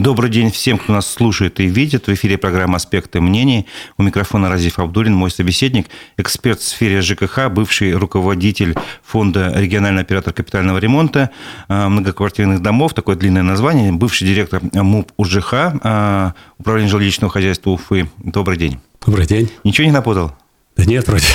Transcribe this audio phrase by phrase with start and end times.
[0.00, 2.06] Добрый день всем, кто нас слушает и видит.
[2.06, 3.66] В эфире программа «Аспекты мнений».
[3.98, 8.74] У микрофона Разиф Абдулин, мой собеседник, эксперт в сфере ЖКХ, бывший руководитель
[9.04, 11.28] фонда «Региональный оператор капитального ремонта
[11.68, 18.08] э, многоквартирных домов», такое длинное название, бывший директор МУП УЖХ, э, Управления жилищного хозяйства Уфы.
[18.16, 18.80] Добрый день.
[19.04, 19.50] Добрый день.
[19.64, 20.32] Ничего не напутал?
[20.80, 21.26] Да нет, вроде.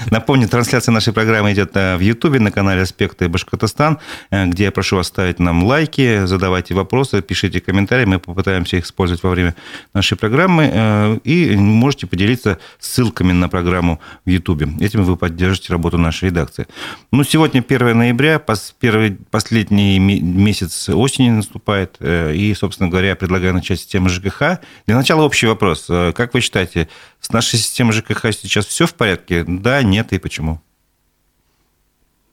[0.10, 3.98] Напомню, трансляция нашей программы идет э, в Ютубе на канале «Аспекты Башкортостан»,
[4.30, 8.86] э, где я прошу вас ставить нам лайки, задавайте вопросы, пишите комментарии, мы попытаемся их
[8.86, 9.54] использовать во время
[9.92, 14.70] нашей программы, э, и можете поделиться ссылками на программу в Ютубе.
[14.80, 16.66] Этим вы поддержите работу нашей редакции.
[17.12, 18.42] Ну, сегодня 1 ноября,
[18.80, 24.60] первый, последний месяц осени наступает, и, собственно говоря, я предлагаю начать с темы ЖКХ.
[24.86, 25.88] Для начала общий вопрос.
[25.88, 26.88] Как вы считаете,
[27.20, 29.44] с нашей системой ЖКХ все в порядке?
[29.46, 30.60] Да, нет и почему?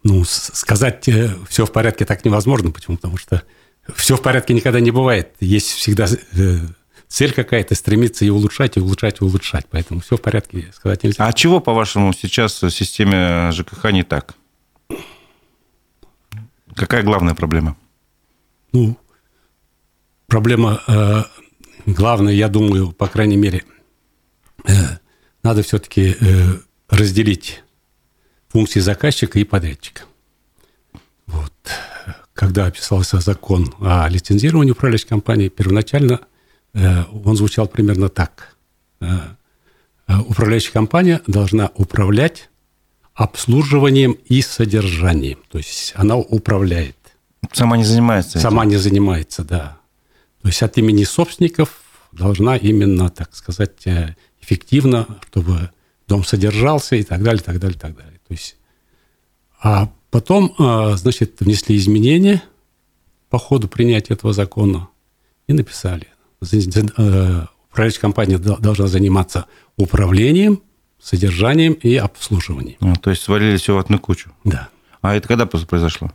[0.04, 2.72] Ну, сказать э, все в порядке так невозможно.
[2.72, 2.98] Почему?
[2.98, 3.44] Потому что
[3.96, 5.34] все в порядке никогда не бывает.
[5.40, 6.58] Есть всегда э,
[7.08, 9.66] цель какая-то, стремиться и улучшать, и улучшать, и улучшать.
[9.70, 11.26] Поэтому все в порядке сказать нельзя.
[11.26, 14.36] А чего, по-вашему, сейчас в системе ЖКХ не так?
[16.76, 17.78] Какая главная проблема?
[18.74, 18.98] Ну,
[20.28, 21.24] проблема э,
[21.86, 23.64] главная, я думаю, по крайней мере,
[24.66, 24.98] Э,
[25.44, 26.58] надо все-таки э,
[26.90, 27.64] разделить
[28.48, 30.04] функции заказчика и подрядчика.
[31.28, 31.54] Вот.
[32.34, 36.22] Когда описался закон о лицензировании управляющей компании, первоначально
[36.74, 38.56] э, он звучал примерно так.
[40.08, 42.50] Управляющая компания должна управлять
[43.14, 45.40] обслуживанием и содержанием.
[45.50, 46.98] То есть она управляет.
[47.52, 48.40] Сама не занимается.
[48.40, 48.72] Сама этим.
[48.72, 49.78] не занимается, да.
[50.42, 53.86] То есть от имени собственников должна именно, так сказать,
[54.44, 55.72] эффективно, чтобы
[56.08, 58.20] дом содержался и так далее, так далее, так далее.
[58.28, 58.58] То есть,
[59.62, 62.44] а потом, а, значит, внесли изменения
[63.30, 64.90] по ходу принятия этого закона
[65.48, 66.08] и написали.
[66.42, 69.46] Э, управляющая компания должна заниматься
[69.78, 70.62] управлением,
[71.02, 72.78] содержанием и обслуживанием.
[72.82, 74.32] А, то есть свалили все в одну кучу?
[74.44, 74.70] Да.
[75.02, 76.12] А это когда произошло?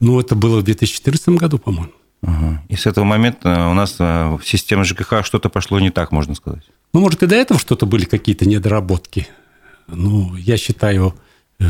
[0.00, 1.92] Ну, это было в 2014 году, по-моему.
[2.22, 2.62] Ага.
[2.68, 6.34] И с этого момента у нас э, в системе ЖКХ что-то пошло не так, можно
[6.34, 6.64] сказать.
[6.92, 9.28] Ну, может, и до этого что-то были какие-то недоработки.
[9.86, 11.14] Ну, я считаю,
[11.58, 11.64] э,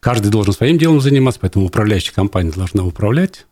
[0.00, 3.46] каждый должен своим делом заниматься, поэтому управляющая компания должна управлять,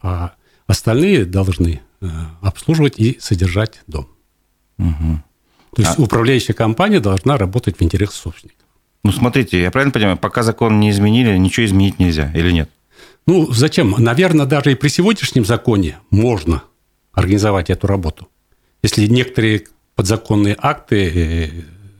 [0.00, 0.32] а
[0.66, 2.08] остальные должны э,
[2.42, 4.08] обслуживать и содержать дом.
[4.78, 5.22] Угу.
[5.76, 6.02] То есть а...
[6.02, 8.66] управляющая компания должна работать в интересах собственников.
[9.04, 12.70] Ну, смотрите, я правильно понимаю, пока закон не изменили, ничего изменить нельзя или нет?
[13.26, 13.94] Ну, зачем?
[13.98, 16.64] Наверное, даже и при сегодняшнем законе можно
[17.12, 18.28] организовать эту работу.
[18.82, 19.66] Если некоторые
[20.00, 21.48] подзаконные акты, э,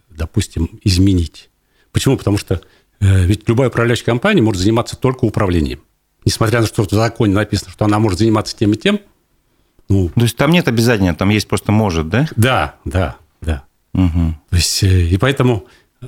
[0.09, 1.51] допустим, изменить.
[1.93, 2.17] Почему?
[2.17, 2.63] Потому что
[2.99, 5.81] э, ведь любая управляющая компания может заниматься только управлением.
[6.25, 9.01] Несмотря на то, что в законе написано, что она может заниматься тем и тем.
[9.91, 12.27] Ну, то есть там нет обязательно, там есть просто может, да?
[12.37, 13.65] Да, да, да.
[13.93, 14.35] Угу.
[14.49, 15.67] То есть, э, и поэтому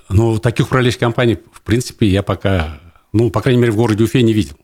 [0.08, 2.80] ну, таких управляющих компаний, в принципе, я пока,
[3.12, 4.56] ну, по крайней мере, в городе Уфе не видел.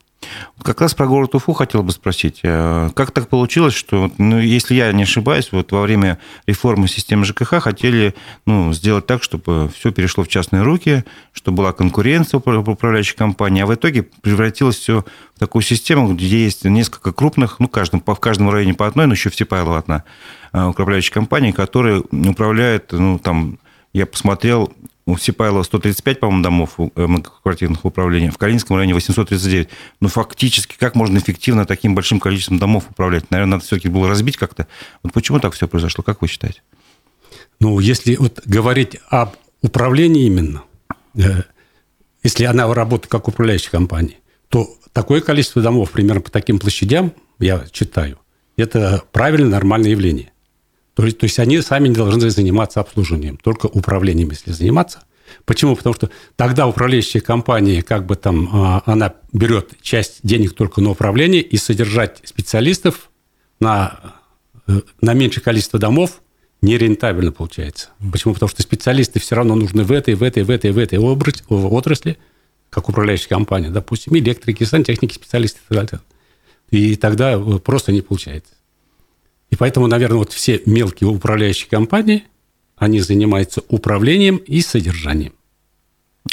[0.62, 2.41] Как раз про город Уфу хотел бы спросить.
[2.43, 7.25] Э, как так получилось, что, ну, если я не ошибаюсь, вот во время реформы системы
[7.25, 8.15] ЖКХ хотели
[8.45, 13.67] ну, сделать так, чтобы все перешло в частные руки, чтобы была конкуренция управляющей компании, а
[13.67, 15.05] в итоге превратилось все
[15.37, 19.15] в такую систему, где есть несколько крупных, ну, каждом, в каждом районе по одной, но
[19.15, 20.05] еще в Сипайлово одна
[20.53, 23.59] э, управляющая компания, которая управляет, ну, там,
[23.93, 24.73] я посмотрел,
[25.08, 29.69] у Сипайлова 135, по-моему, домов э, многоквартирных управлений, в Калининском районе 839.
[30.00, 33.30] Ну, фактически, как можно эффективно таким большим количеством домов управлять?
[33.30, 34.66] Наверное, надо все-таки было разбить как-то.
[35.02, 36.60] Вот почему так все произошло, как вы считаете?
[37.58, 39.30] Ну, если вот говорить об
[39.62, 40.64] управлении именно,
[41.14, 41.42] э,
[42.22, 44.16] если она работает как управляющая компания,
[44.50, 48.19] то такое количество домов, примерно по таким площадям, я читаю,
[48.58, 50.32] это правильное, нормальное явление.
[50.98, 55.04] То есть, то есть они сами не должны заниматься обслуживанием, только управлением, если заниматься.
[55.44, 55.76] Почему?
[55.76, 60.91] Потому что тогда управляющая компания, как бы там, а, она берет часть денег только на
[60.91, 63.10] управление и содержать специалистов
[63.60, 64.16] на,
[64.66, 66.20] э, на меньшее количество домов
[66.62, 67.90] нерентабельно получается.
[68.11, 68.34] Почему?
[68.34, 72.19] Потому что специалисты все равно нужны в этой, в этой, в этой, в этой отрасли,
[72.70, 76.00] как управляющая компания, допустим, электрики, сантехники, специалисты и так далее.
[76.73, 78.55] И тогда э, просто не получается.
[79.50, 82.25] И поэтому, наверное, вот все мелкие управляющие компании,
[82.77, 85.33] они занимаются управлением и содержанием.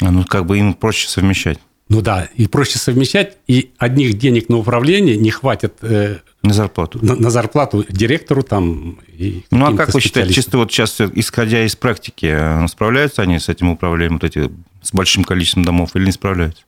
[0.00, 1.58] А ну, как бы им проще совмещать.
[1.88, 6.98] Ну да, и проще совмещать, и одних денег на управление не хватит э, на зарплату.
[7.00, 11.64] На, на зарплату директору там и Ну а как вы считаете, чисто вот сейчас, исходя
[11.64, 14.50] из практики, э, справляются они с этим управлением, вот эти,
[14.82, 16.64] с большим количеством домов или не справляются?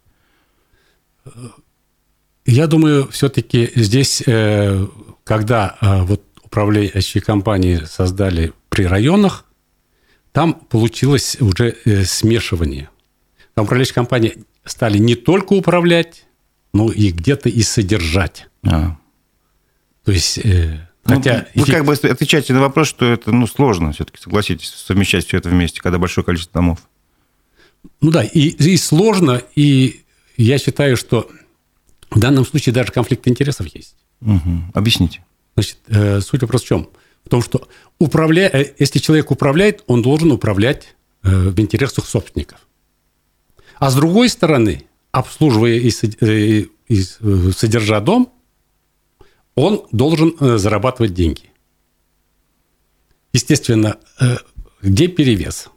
[2.47, 4.87] Я думаю, все-таки здесь, э,
[5.25, 9.45] когда э, вот управляющие компании создали при районах,
[10.33, 12.89] там получилось уже э, смешивание.
[13.55, 16.25] Там управляющие компании стали не только управлять,
[16.73, 18.49] но и где-то и содержать.
[18.67, 18.97] А.
[20.05, 20.39] То есть...
[20.39, 24.69] Э, ну, хотя вы как бы отвечаете на вопрос, что это ну, сложно все-таки, согласитесь,
[24.69, 26.79] совмещать все это вместе, когда большое количество домов.
[28.01, 30.03] Ну да, и, и сложно, и
[30.37, 31.31] я считаю, что
[32.11, 33.97] в данном случае даже конфликт интересов есть.
[34.21, 34.73] Угу.
[34.75, 35.23] Объясните.
[35.59, 36.89] Значит, э, суть вопроса в чем?
[37.25, 37.67] В том, что
[37.99, 38.49] управля...
[38.53, 40.95] Э, если человек управляет, он должен управлять
[41.25, 42.61] э, в интересах собственников.
[43.81, 48.33] А с другой стороны, обслуживая и, и содержа дом,
[49.57, 51.51] он должен зарабатывать деньги.
[53.33, 53.99] Естественно,
[54.81, 55.71] где перевес?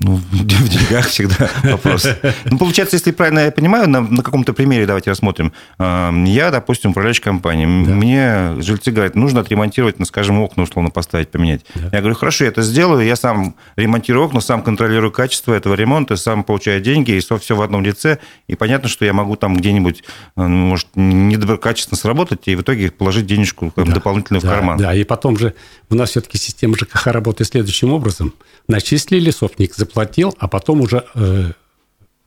[0.00, 2.06] Ну, в деньгах всегда вопрос.
[2.44, 5.52] Ну, получается, если правильно я понимаю, на, на каком-то примере давайте рассмотрим.
[5.78, 7.84] Я, допустим, управляющий компанией.
[7.84, 7.92] Да.
[7.92, 11.66] Мне жильцы говорят, нужно отремонтировать, ну, скажем, окна условно поставить, поменять.
[11.74, 11.88] Да.
[11.92, 16.16] Я говорю, хорошо, я это сделаю, я сам ремонтирую окна, сам контролирую качество этого ремонта,
[16.16, 18.18] сам получаю деньги, и все в одном лице.
[18.46, 20.04] И понятно, что я могу там где-нибудь,
[20.36, 23.84] э, может, недоброкачественно сработать, и в итоге положить денежку да.
[23.84, 24.78] дополнительно да, в карман.
[24.78, 25.54] Да, и потом же
[25.90, 28.32] у нас все-таки система ЖКХ работает следующим образом.
[28.68, 29.30] Начислили
[29.72, 31.52] собственник заплатил, а потом уже э,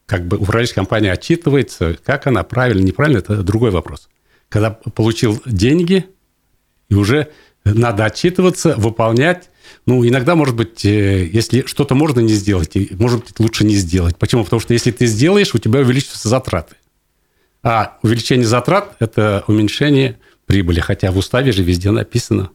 [0.06, 4.10] как бы управляющая компания отчитывается, как она правильно, неправильно, это другой вопрос.
[4.50, 6.06] Когда получил деньги,
[6.90, 7.30] и уже
[7.64, 9.50] надо отчитываться, выполнять.
[9.88, 14.18] Ну, иногда, может быть, э, если что-то можно не сделать, может быть, лучше не сделать.
[14.18, 14.44] Почему?
[14.44, 16.76] Потому что если ты сделаешь, у тебя увеличатся затраты.
[17.64, 22.52] А увеличение затрат– это уменьшение прибыли, хотя в уставе же везде написано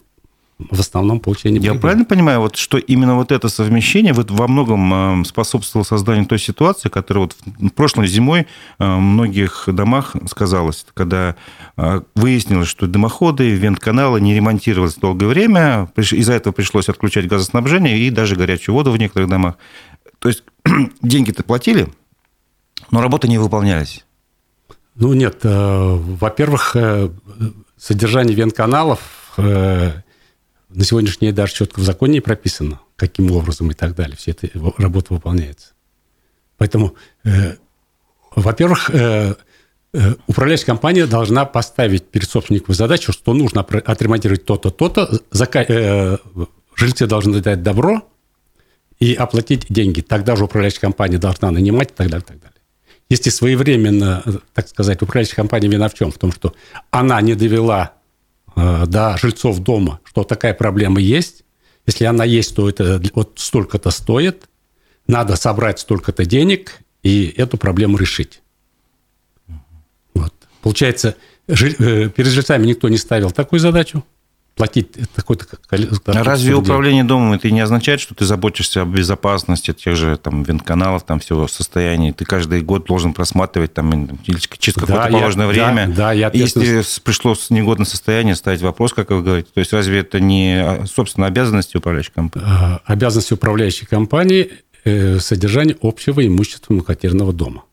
[0.69, 1.77] в основном получение прибыли.
[1.77, 6.25] Я правильно понимаю, вот, что именно вот это совмещение вот во многом э, способствовало созданию
[6.25, 7.35] той ситуации, которая вот
[7.73, 8.45] прошлой зимой э,
[8.79, 11.35] в многих домах сказалась, когда
[11.77, 18.09] э, выяснилось, что дымоходы, вент-каналы не ремонтировались долгое время, из-за этого пришлось отключать газоснабжение и
[18.09, 19.55] даже горячую воду в некоторых домах.
[20.19, 20.43] То есть
[21.01, 21.87] деньги-то платили,
[22.91, 24.05] но работы не выполнялись.
[24.95, 26.75] Ну нет, во-первых,
[27.77, 28.99] содержание вент-каналов
[30.73, 34.15] на сегодняшний день даже четко в законе не прописано, каким образом и так далее.
[34.15, 35.73] Все эта работа выполняется.
[36.57, 37.55] Поэтому, э,
[38.35, 39.35] во-первых, э,
[39.93, 45.65] э, управляющая компания должна поставить перед собственником задачу, что нужно отремонтировать то-то, то-то, зака...
[45.67, 46.17] э,
[46.75, 48.07] жильцы должны дать добро
[48.99, 50.01] и оплатить деньги.
[50.01, 52.57] Тогда же управляющая компания должна нанимать и так далее, и так далее.
[53.09, 54.23] Если своевременно,
[54.53, 56.11] так сказать, управляющая компания вина в чем?
[56.11, 56.53] В том, что
[56.91, 58.00] она не довела Э,
[58.55, 61.43] до жильцов дома, что такая проблема есть.
[61.85, 64.49] Если она есть, то это вот столько-то стоит.
[65.07, 68.41] Надо собрать столько-то денег и эту проблему решить.
[70.13, 70.33] Вот.
[70.61, 71.15] Получается,
[71.47, 71.55] э,
[72.09, 74.03] перед жильцами никто не ставил такую задачу
[74.55, 76.13] платить такое-то количество.
[76.13, 80.43] А разве управление домом это не означает, что ты заботишься о безопасности тех же там
[80.43, 82.13] вентканалов, там всего состояния?
[82.13, 85.87] Ты каждый год должен просматривать там через какое-то да, положенное я, время.
[85.87, 89.49] Да, да, я Если пришло негодное состояние, ставить вопрос, как вы говорите.
[89.53, 92.47] То есть разве это не, а, собственно, обязанности управляющей компании?
[92.47, 94.51] А, обязанности управляющей компании
[94.83, 97.63] э, содержание общего имущества многоквартирного дома.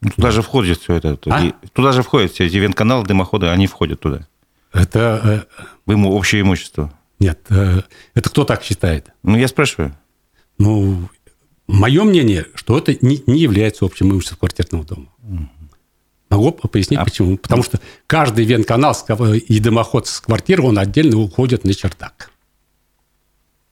[0.00, 1.18] Ну, туда же входит все это.
[1.26, 1.52] А?
[1.72, 4.26] Туда же входят все эти вентканалы, дымоходы, они входят туда.
[4.76, 5.46] Это...
[5.86, 6.92] Э, ему общее имущество?
[7.18, 7.40] Нет.
[7.50, 7.82] Э,
[8.14, 9.08] это кто так считает?
[9.22, 9.96] Ну, я спрашиваю.
[10.58, 11.08] Ну,
[11.66, 15.08] мое мнение, что это не, не является общим имуществом квартирного дома.
[16.30, 17.04] Могу пояснить, а...
[17.04, 17.36] почему.
[17.36, 18.96] Потому что каждый венканал
[19.34, 22.30] и дымоход с квартиры, он отдельно уходит на чердак.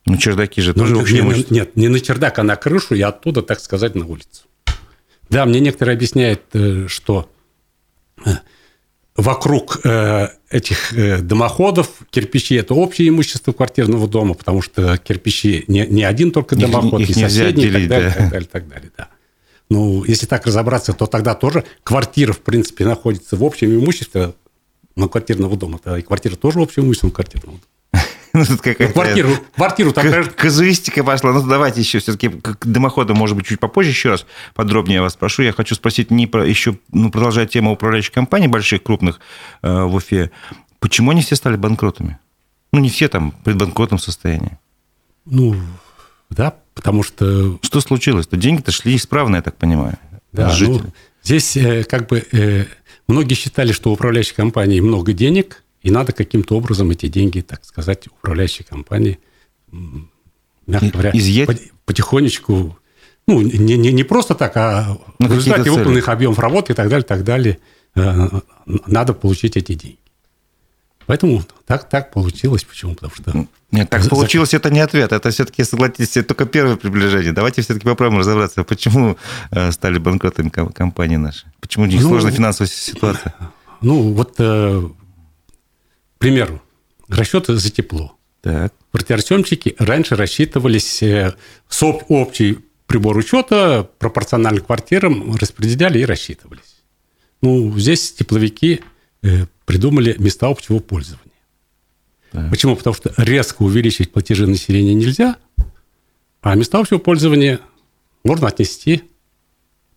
[0.07, 1.55] Ну, чердаки же тоже ну, общее не, имущество.
[1.55, 4.43] Нет, не на чердак, а на крышу и оттуда, так сказать, на улицу.
[5.31, 7.31] Да, мне некоторые объясняют, э, что
[9.17, 15.87] вокруг э, этих э, дымоходов кирпичи– это общее имущество квартирного дома, потому что кирпичи не,
[15.87, 18.15] не один только дымоход, их, их и соседний, делить, и так далее, да.
[18.17, 19.09] так далее, так далее, да.
[19.71, 24.35] Ну, если так разобраться, то тогда тоже квартира, в принципе, находится в общем имуществе
[24.97, 25.79] ну, квартирного дома.
[25.83, 27.74] Тогда и квартира тоже в общем имуществе квартирного дома.
[28.39, 28.93] Ну, тут какая-то...
[28.93, 30.35] Квартиру, квартиру так...
[30.35, 31.33] Казуистика пошла.
[31.33, 35.43] Ну, давайте еще все-таки к дымоходу, может быть, чуть попозже еще раз подробнее вас спрошу.
[35.43, 39.21] Я хочу спросить не про еще, ну, продолжая тему управляющих компаний больших, крупных
[39.63, 40.33] э, в Уфе.
[40.81, 42.19] Почему они все стали банкротами?
[42.73, 44.59] Ну, не все там в предбанкротном состоянии.
[45.27, 45.55] Ну,
[46.29, 47.61] да, потому что...
[47.63, 48.37] Что случилось-то?
[48.37, 49.97] Деньги-то шли исправно, я так понимаю.
[50.33, 50.83] Да, ну,
[51.23, 52.65] здесь э, как бы э,
[53.07, 57.65] многие считали, что у управляющей компании много денег, и надо каким-то образом эти деньги, так
[57.65, 59.21] сказать, управляющей компании,
[60.67, 61.71] мягко говоря, изъять?
[61.85, 62.79] потихонечку,
[63.27, 66.89] ну, не, не, не просто так, а На в результате выполненных объемов работы и так
[66.89, 67.59] далее, так далее,
[67.95, 68.29] э,
[68.65, 69.99] надо получить эти деньги.
[71.07, 72.65] Поэтому так, так получилось.
[72.65, 72.95] Почему?
[72.95, 73.47] Потому что...
[73.71, 75.13] Нет, так получилось, это не ответ.
[75.13, 77.33] Это все-таки, согласитесь, это только первое приближение.
[77.33, 79.19] Давайте все-таки попробуем разобраться, почему
[79.51, 81.45] э, стали банкротами компании наши?
[81.61, 83.35] Почему у них ну, сложная финансовая ситуация?
[83.83, 84.89] Ну, вот, э,
[86.17, 86.63] к примеру,
[87.09, 88.17] расчеты за тепло.
[88.41, 88.75] Так.
[88.91, 91.35] Квартиросъемщики раньше рассчитывались э,
[91.69, 96.83] с общий прибор учета пропорционально квартирам, распределяли и рассчитывались.
[97.41, 98.81] Ну, здесь тепловики
[99.23, 101.25] э, придумали места общего пользования.
[102.31, 102.51] Так.
[102.51, 102.77] Почему?
[102.77, 105.37] Потому что резко увеличить платежи населения нельзя,
[106.43, 107.61] а места общего пользования
[108.23, 109.03] можно отнести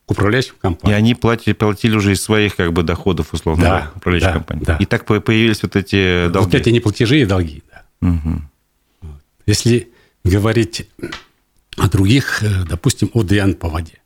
[0.07, 0.97] управляющим компаниям.
[0.97, 4.63] И они платили, платили уже из своих как бы, доходов, условно, да, управляющих да, компаний.
[4.65, 4.77] Да.
[4.77, 6.45] И так появились вот эти долги.
[6.45, 8.07] Вот эти неплатежи и долги, да.
[8.07, 9.11] Угу.
[9.45, 9.89] Если
[10.23, 10.87] говорить
[11.77, 13.99] о других, э, допустим, ОДН по воде.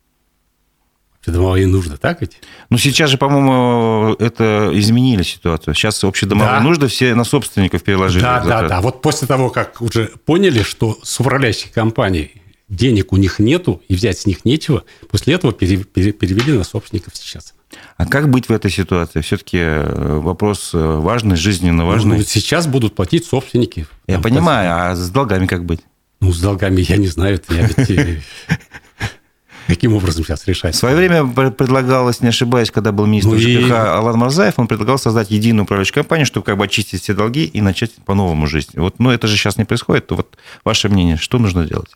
[1.18, 2.40] Общедомовые нужды, так ведь?
[2.68, 5.72] Ну, сейчас же, по-моему, это изменили ситуацию.
[5.74, 6.60] Сейчас общедомовые да.
[6.60, 8.22] нужды все на собственников переложили.
[8.22, 8.80] Да, да, да.
[8.80, 12.41] Вот после того, как уже поняли, что с управляющих компаний
[12.72, 17.54] денег у них нету, и взять с них нечего, после этого перевели на собственников сейчас.
[17.96, 19.20] А как быть в этой ситуации?
[19.20, 22.18] Все-таки э, вопрос э, важный, жизненно важный.
[22.18, 23.86] Ну, сейчас будут платить собственники.
[24.06, 25.80] Я понимаю, а с долгами как быть?
[26.20, 27.36] Ну, с долгами я не знаю.
[27.36, 28.22] Это я ведь
[29.66, 30.74] Каким образом сейчас решать?
[30.74, 33.72] В свое время предлагалось, не ошибаюсь, когда был министр ну, ЖКХ и...
[33.72, 37.60] Алан Марзаев, он предлагал создать единую управляющую компанию, чтобы как бы очистить все долги и
[37.60, 38.72] начать по-новому жизнь.
[38.74, 40.08] Вот, но это же сейчас не происходит.
[40.08, 41.90] То вот ваше мнение, что нужно делать?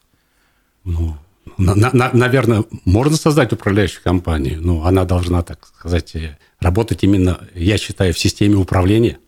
[0.86, 1.16] Ну,
[1.58, 6.14] на, на, наверное, можно создать управляющую компанию, но она должна, так сказать,
[6.60, 9.18] работать именно, я считаю, в системе управления.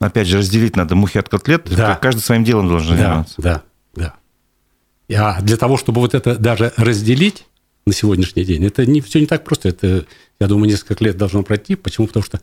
[0.00, 1.68] Опять же, разделить надо мухи от котлет.
[1.74, 1.94] Да.
[1.96, 3.34] Каждый своим делом должен да, заниматься.
[3.38, 3.62] Да,
[5.38, 7.46] а для того, чтобы вот это даже разделить
[7.86, 9.70] на сегодняшний день, это не, все не так просто.
[9.70, 10.06] Это,
[10.40, 11.76] я думаю, несколько лет должно пройти.
[11.76, 12.06] Почему?
[12.08, 12.40] Потому что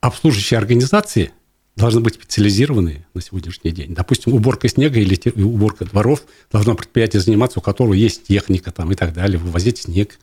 [0.00, 1.32] обслуживающие организации
[1.80, 3.94] должны быть специализированные на сегодняшний день.
[3.94, 8.94] Допустим, уборка снега или уборка дворов должно предприятие заниматься, у которого есть техника там, и
[8.94, 10.18] так далее, вывозить снег.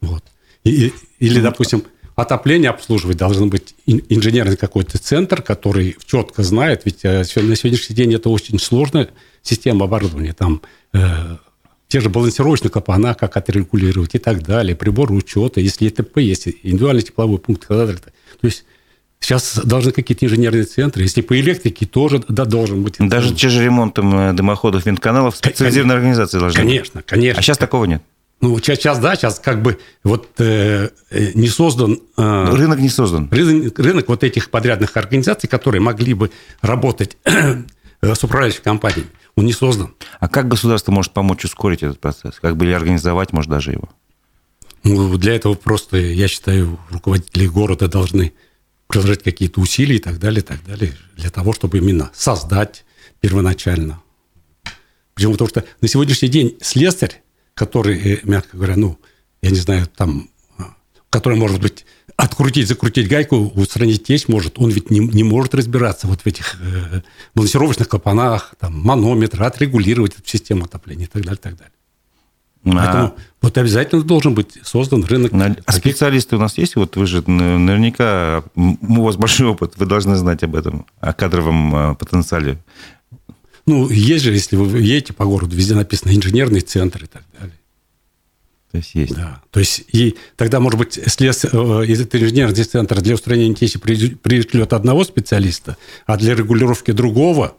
[0.00, 0.24] Вот.
[0.64, 1.84] И, или, допустим,
[2.14, 8.14] отопление обслуживать должен быть инженерный какой-то центр, который четко знает, ведь э, на сегодняшний день
[8.14, 9.08] это очень сложная
[9.42, 11.36] система оборудования, там э,
[11.88, 17.02] те же балансировочные клапана, как отрегулировать и так далее, приборы учета, если ЭТП есть, индивидуальный
[17.02, 17.96] тепловой пункт и так далее.
[17.96, 18.64] То есть
[19.22, 21.04] Сейчас должны какие-то инженерные центры.
[21.04, 22.96] Если по электрике, тоже да, должен быть.
[22.98, 27.06] Даже те же ремонтом э, дымоходов, винтканалов специализированные организации должны Конечно, быть.
[27.06, 27.38] конечно.
[27.38, 28.02] А сейчас такого нет.
[28.40, 32.00] Ну, сейчас, сейчас да, сейчас как бы вот э, э не создан...
[32.16, 33.28] Э, рынок не создан.
[33.30, 37.62] Рынок, рынок вот этих подрядных организаций, которые могли бы работать э,
[38.02, 39.94] с управляющей компанией, он не создан.
[40.18, 42.40] А как государство может помочь ускорить этот процесс?
[42.40, 43.88] Как бы или организовать, может, даже его?
[44.82, 48.32] Ну, для этого просто, я считаю, руководители города должны
[48.92, 52.84] приложить какие-то усилия и так далее, и так далее, для того, чтобы именно создать
[53.20, 54.00] первоначально.
[55.14, 55.32] Почему?
[55.32, 57.22] Потому что на сегодняшний день слесарь
[57.54, 58.98] который, э, мягко говоря, ну,
[59.42, 60.74] я не знаю, там, а,
[61.10, 61.84] который, может быть,
[62.16, 66.56] открутить, закрутить гайку, устранить течь может, он ведь не, не может разбираться вот в этих
[66.60, 67.02] э,
[67.34, 71.71] балансировочных клапанах, там, манометр, отрегулировать систему отопления и так далее, и так далее.
[72.64, 72.70] А...
[72.70, 75.32] Поэтому вот обязательно должен быть создан рынок.
[75.66, 76.76] А специалисты у нас есть?
[76.76, 81.74] Вот вы же наверняка, у вас большой опыт, вы должны знать об этом, о кадровом
[81.74, 82.58] а, потенциале
[83.66, 87.56] ну, есть же, если вы едете по городу, везде написано инженерный центр и так далее.
[88.72, 89.14] То есть есть.
[89.14, 89.40] Да.
[89.50, 93.78] То есть и тогда, может быть, если э, из этого инженерного центра для устранения теси
[93.78, 95.76] пришлет одного специалиста,
[96.06, 97.54] а для регулировки другого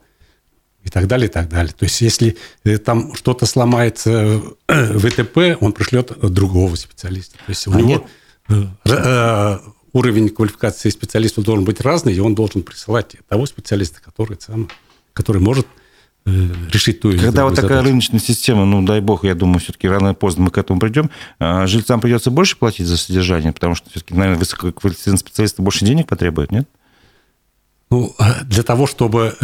[0.84, 1.74] и так далее, и так далее.
[1.78, 4.12] То есть если э, там что-то сломается
[4.68, 7.38] э, в ИТП, он пришлет другого специалиста.
[7.38, 9.62] То есть у а него нет?
[9.94, 14.68] уровень квалификации специалистов должен быть разный, и он должен присылать того специалиста, который, сам,
[15.14, 15.68] который может
[16.26, 16.32] Э,
[16.72, 20.10] решить ту или Когда вот такая рыночная система, ну, дай бог, я думаю, все-таки рано
[20.10, 23.90] или поздно мы к этому придем, а жильцам придется больше платить за содержание, потому что
[23.90, 26.68] все-таки, наверное, высококвалифицированные специалисты больше денег потребуют, нет?
[27.90, 29.36] Ну, а для того, чтобы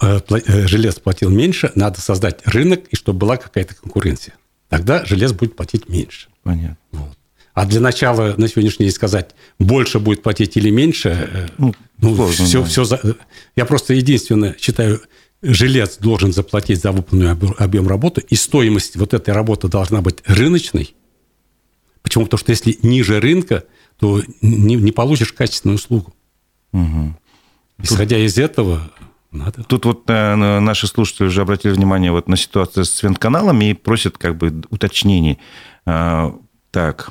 [0.00, 4.34] э, э, жилец платил меньше, надо создать рынок, и чтобы была какая-то конкуренция.
[4.68, 6.28] Тогда жилец будет платить меньше.
[6.42, 6.76] Понятно.
[6.92, 7.16] Вот.
[7.54, 12.44] А для начала на сегодняшний день сказать, больше будет платить или меньше, ну, ну сложно,
[12.44, 12.66] все, да.
[12.66, 13.00] все за...
[13.56, 15.00] Я просто единственное считаю,
[15.42, 20.94] жилец должен заплатить за выполненный объем работы, и стоимость вот этой работы должна быть рыночной.
[22.02, 22.24] Почему?
[22.24, 23.64] Потому что если ниже рынка,
[23.98, 26.14] то не, не получишь качественную услугу.
[26.72, 27.14] Угу.
[27.82, 28.26] Исходя Тут...
[28.26, 28.90] из этого,
[29.32, 29.62] надо.
[29.64, 34.18] Тут вот э, наши слушатели уже обратили внимание вот на ситуацию с вентканалами и просят
[34.18, 35.38] как бы уточнений.
[35.86, 36.32] Э,
[36.70, 37.10] так,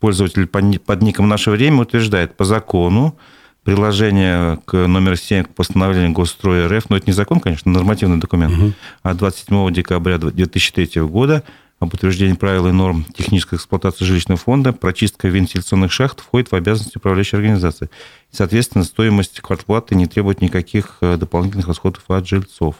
[0.00, 3.16] пользователь под ником «Наше время» утверждает, по закону
[3.64, 8.54] приложение к номер 7 к постановлению Госстроя РФ, но это не закон, конечно, нормативный документ,
[8.54, 8.72] угу.
[9.02, 11.42] от 27 декабря 2003 года
[11.84, 16.98] об утверждении правил и норм технической эксплуатации жилищного фонда, прочистка вентиляционных шахт входит в обязанности
[16.98, 17.88] управляющей организации.
[18.32, 22.76] И, соответственно, стоимость квартплаты не требует никаких э, дополнительных расходов от жильцов.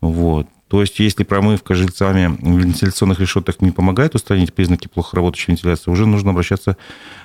[0.00, 0.48] Вот.
[0.68, 6.06] То есть, если промывка жильцами вентиляционных решеток не помогает устранить признаки плохо работающей вентиляции, уже
[6.06, 6.76] нужно обращаться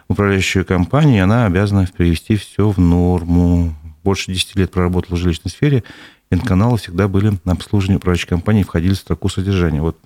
[0.08, 3.75] в управляющую компанию, и она обязана привести все в норму.
[4.03, 5.84] Больше 10 лет проработала в жилищной сфере,
[6.32, 9.82] N-каналы всегда были на обслуживании управляющей компании, входили в строку содержания.
[9.82, 9.98] Вот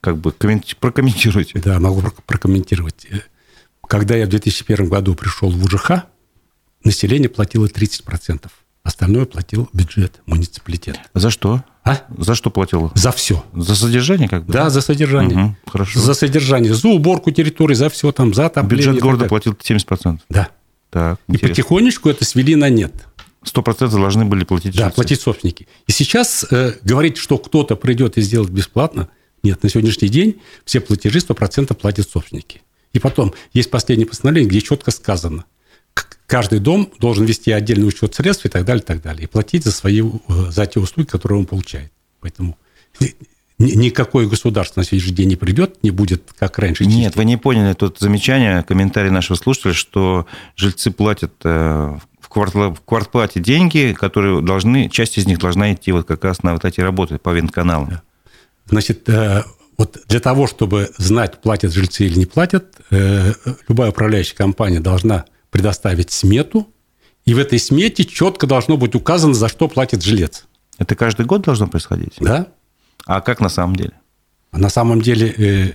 [0.00, 1.58] как бы прокомментируйте.
[1.60, 3.06] Да, могу прокомментировать.
[3.86, 6.04] Когда я в 2001 году пришел в УЖХ,
[6.84, 8.46] население платило 30%.
[8.82, 10.98] Остальное платил бюджет, муниципалитет.
[11.14, 11.62] За что?
[11.84, 12.02] А?
[12.16, 12.90] За что платил?
[12.94, 13.44] За все.
[13.52, 14.52] За содержание как бы?
[14.52, 15.36] Да, за содержание.
[15.36, 16.00] Угу, хорошо.
[16.00, 18.86] За содержание, за уборку территории, за все там, за отопление.
[18.86, 20.20] Бюджет города платил 70%?
[20.30, 20.48] Да.
[20.90, 22.94] Так, и потихонечку это свели на нет.
[23.42, 25.68] Сто процентов должны были платить Да, платить собственники.
[25.86, 29.08] И сейчас э, говорить, что кто-то придет и сделает бесплатно,
[29.42, 32.62] нет, на сегодняшний день все платежи 100% платят собственники.
[32.92, 35.44] И потом есть последнее постановление, где четко сказано,
[36.26, 39.64] каждый дом должен вести отдельный учет средств и так далее, и так далее, и платить
[39.64, 41.92] за, свои, э, за те услуги, которые он получает.
[42.20, 42.56] Поэтому
[43.58, 46.86] никакое государство на сегодняшний день не придет, не будет, как раньше.
[46.86, 50.26] Нет, вы не поняли тут замечание, комментарий нашего слушателя, что
[50.56, 56.24] жильцы платят э, в, квартплате деньги, которые должны, часть из них должна идти вот как
[56.24, 57.88] раз на вот эти работы по винт-каналам.
[57.90, 58.02] Да.
[58.68, 59.44] Значит, э,
[59.76, 63.32] вот для того, чтобы знать, платят жильцы или не платят, э,
[63.68, 66.68] любая управляющая компания должна предоставить смету,
[67.24, 70.46] и в этой смете четко должно быть указано, за что платит жилец.
[70.78, 72.14] Это каждый год должно происходить?
[72.20, 72.48] Да.
[73.06, 73.92] А как на самом деле?
[74.52, 75.72] На самом деле э,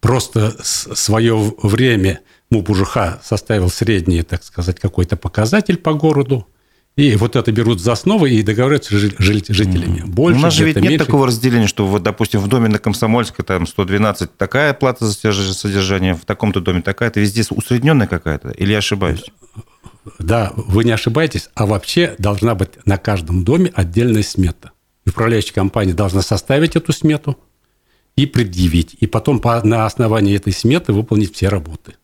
[0.00, 6.46] просто свое время МУП УЖХ составил средний, так сказать, какой-то показатель по городу,
[6.96, 10.02] и вот это берут за основу и договариваются с жителями.
[10.06, 11.04] Больше, У нас же ведь нет меньше.
[11.04, 16.14] такого разделения, что, вот, допустим, в доме на Комсомольской там 112 такая плата за содержание,
[16.14, 17.08] в таком-то доме такая.
[17.08, 18.50] Это везде усредненная какая-то?
[18.50, 19.24] Или я ошибаюсь?
[20.20, 21.50] Да, вы не ошибаетесь.
[21.54, 24.70] А вообще должна быть на каждом доме отдельная смета.
[25.04, 27.36] И управляющая компания должна составить эту смету
[28.14, 28.96] и предъявить.
[29.00, 31.94] И потом по, на основании этой сметы выполнить все работы.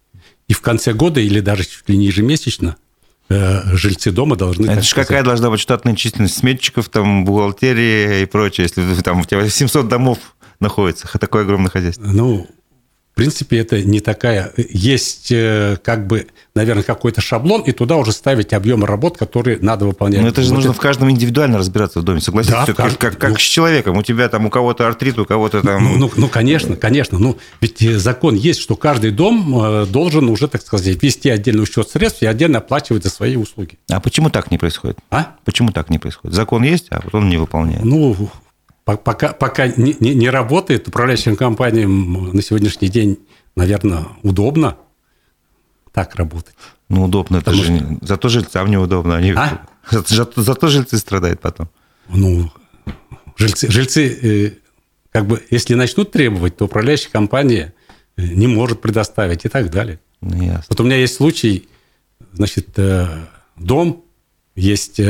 [0.48, 2.76] И в конце года или даже чуть ли не ежемесячно
[3.30, 4.70] жильцы дома должны...
[4.70, 9.24] Это же какая должна быть штатная численность сметчиков, там, бухгалтерии и прочее, если там у
[9.24, 10.18] тебя 700 домов
[10.58, 12.06] находится, такое огромное хозяйство?
[12.06, 12.48] Ну,
[13.20, 14.52] принципе, это не такая...
[14.56, 19.84] Есть э, как бы, наверное, какой-то шаблон, и туда уже ставить объемы работ, которые надо
[19.84, 20.22] выполнять.
[20.22, 20.78] Но это же вот нужно это...
[20.78, 22.56] в каждом индивидуально разбираться в доме, согласитесь?
[22.66, 22.96] Да, кажд...
[22.96, 23.36] как, как, ну...
[23.36, 23.98] с человеком.
[23.98, 25.84] У тебя там у кого-то артрит, у кого-то там...
[25.84, 27.18] Ну, ну, ну, конечно, конечно.
[27.18, 31.62] Ну, ведь э, закон есть, что каждый дом э, должен уже, так сказать, вести отдельный
[31.62, 33.78] учет средств и отдельно оплачивать за свои услуги.
[33.90, 34.98] А почему так не происходит?
[35.10, 35.36] А?
[35.44, 36.34] Почему так не происходит?
[36.34, 37.84] Закон есть, а вот он не выполняет.
[37.84, 38.16] Ну,
[38.96, 43.18] пока, пока не, не, не работает, управляющим компаниям на сегодняшний день
[43.56, 44.76] наверное, удобно
[45.92, 46.54] так работать.
[46.88, 47.38] Ну, удобно.
[47.38, 47.64] это же...
[47.64, 47.98] Что...
[48.02, 49.16] Зато жильцам неудобно.
[49.16, 49.32] Они...
[49.32, 49.66] А?
[49.90, 51.68] Зато, зато жильцы страдают потом.
[52.08, 52.50] Ну,
[53.36, 54.52] жильцы, жильцы э,
[55.10, 57.74] как бы, если начнут требовать, то управляющая компания
[58.16, 60.00] э, не может предоставить и так далее.
[60.20, 60.64] Ну, ясно.
[60.68, 61.68] Вот у меня есть случай,
[62.32, 63.08] значит, э,
[63.56, 64.04] дом,
[64.54, 65.00] есть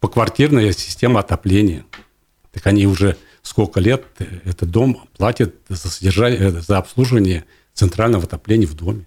[0.00, 1.84] поквартирная система отопления.
[2.52, 4.04] Так они уже сколько лет
[4.44, 9.06] этот дом платит за содержание, за обслуживание центрального отопления в доме.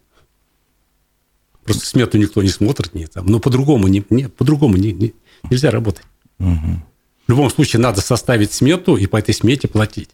[1.64, 3.12] Просто смету никто не смотрит, нет.
[3.16, 5.14] Но по-другому, не, не, по-другому не, не,
[5.50, 6.04] нельзя работать.
[6.40, 6.84] Угу.
[7.26, 10.10] В любом случае надо составить смету и по этой смете платить.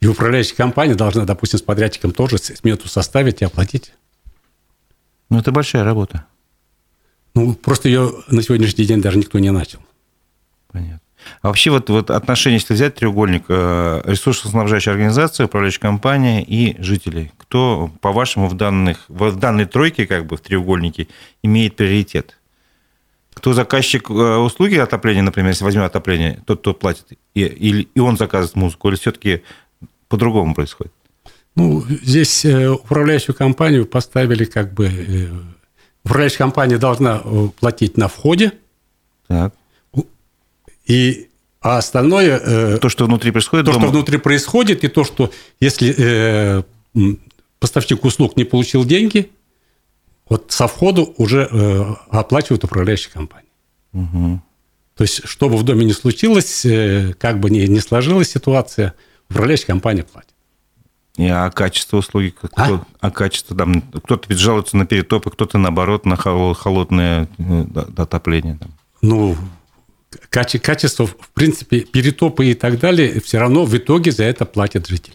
[0.00, 3.92] И управляющая компания должна, допустим, с подрядчиком тоже смету составить и оплатить.
[5.30, 6.26] Ну, это большая работа.
[7.34, 9.80] Ну, просто ее на сегодняшний день даже никто не начал.
[10.68, 11.00] Понятно.
[11.42, 17.32] А вообще вот, вот отношения, если взять треугольник, э, ресурсоснабжающая организация, управляющая компания и жители,
[17.38, 21.08] кто, по-вашему, в, данных, в данной тройке, как бы в треугольнике,
[21.42, 22.38] имеет приоритет?
[23.34, 28.00] Кто заказчик э, услуги отопления, например, если возьмем отопление, тот, кто платит, и, и, и
[28.00, 29.42] он заказывает музыку, или все-таки
[30.08, 30.92] по-другому происходит?
[31.56, 35.30] Ну, здесь э, управляющую компанию поставили как бы...
[36.04, 37.22] Управляющая компания должна
[37.58, 38.52] платить на входе,
[39.26, 39.54] так.
[40.86, 41.28] И
[41.64, 42.38] а остальное...
[42.44, 43.86] Э, то, что внутри происходит То, дома.
[43.86, 46.62] что внутри происходит, и то, что если э,
[47.58, 49.30] поставщик услуг не получил деньги,
[50.28, 53.48] вот со входу уже э, оплачивают управляющая компания.
[53.94, 54.42] Угу.
[54.96, 56.66] То есть, что бы в доме ни случилось,
[57.18, 58.94] как бы ни, ни сложилась ситуация,
[59.30, 60.34] управляющая компания платит.
[61.16, 62.34] И, а качество услуги?
[62.36, 62.86] Кто, а?
[63.00, 67.64] а качество, там, кто-то ведь жалуется на перетопы, кто-то, наоборот, на холодное э,
[67.96, 68.58] отопление.
[68.58, 68.72] Там.
[69.00, 69.36] Ну,
[70.30, 75.14] качество, в принципе, перетопы и так далее, все равно в итоге за это платит житель.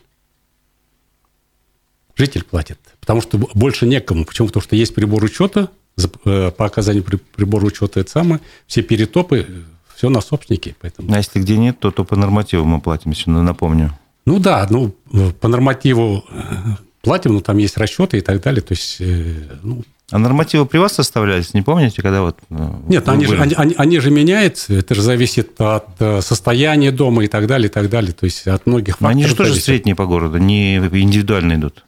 [2.15, 4.25] Житель платит, потому что больше некому.
[4.25, 4.47] Почему?
[4.47, 5.69] Потому что есть прибор учета,
[6.25, 10.75] э, по оказанию прибора учета это самое, все перетопы, все на собственнике.
[10.81, 11.13] Поэтому...
[11.13, 13.97] А если где нет, то, то по нормативу мы платим, если напомню.
[14.25, 14.93] Ну да, ну
[15.39, 18.61] по нормативу э, платим, но там есть расчеты и так далее.
[18.61, 22.37] То есть, э, ну, а нормативы при вас составлялись, не помните, когда вот...
[22.49, 25.87] Э, Нет, они же, они, они, они же меняются, это же зависит от
[26.21, 29.11] состояния дома и так далее, и так далее, то есть от многих факторов.
[29.11, 29.65] они же тоже зависит.
[29.65, 31.85] средние по городу, не индивидуально идут.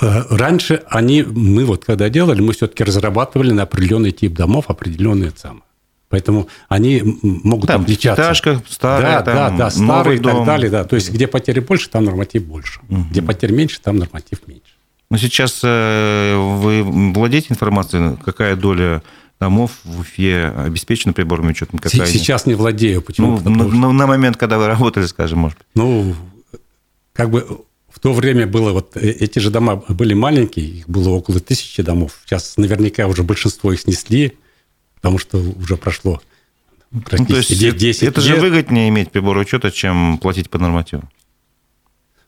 [0.00, 5.62] Раньше они, мы вот когда делали, мы все-таки разрабатывали на определенный тип домов определенные самые.
[6.08, 8.22] Поэтому они могут там, отличаться.
[8.22, 10.36] Пятиэтажка, старая, да, там, да, да, старые и дом.
[10.36, 10.70] так далее.
[10.70, 10.84] Да.
[10.84, 12.80] То есть, где потери больше, там норматив больше.
[12.90, 13.04] Угу.
[13.10, 14.71] Где потери меньше, там норматив меньше.
[15.12, 19.02] Но сейчас э, вы владеете информацией, какая доля
[19.38, 21.76] домов в Уфе обеспечена приборами учета?
[21.76, 23.02] Какая сейчас не владею.
[23.02, 23.38] Почему?
[23.44, 23.92] Ну, на, что...
[23.92, 25.66] на момент, когда вы работали, скажем, может быть.
[25.74, 26.16] Ну,
[27.12, 31.10] как бы в то время было, вот э, эти же дома были маленькие, их было
[31.10, 32.18] около тысячи домов.
[32.24, 34.38] Сейчас наверняка уже большинство их снесли,
[34.94, 36.22] потому что уже прошло
[37.04, 38.30] практически ну, то есть 10 Это лет.
[38.30, 41.02] же выгоднее иметь прибор учета, чем платить по нормативу.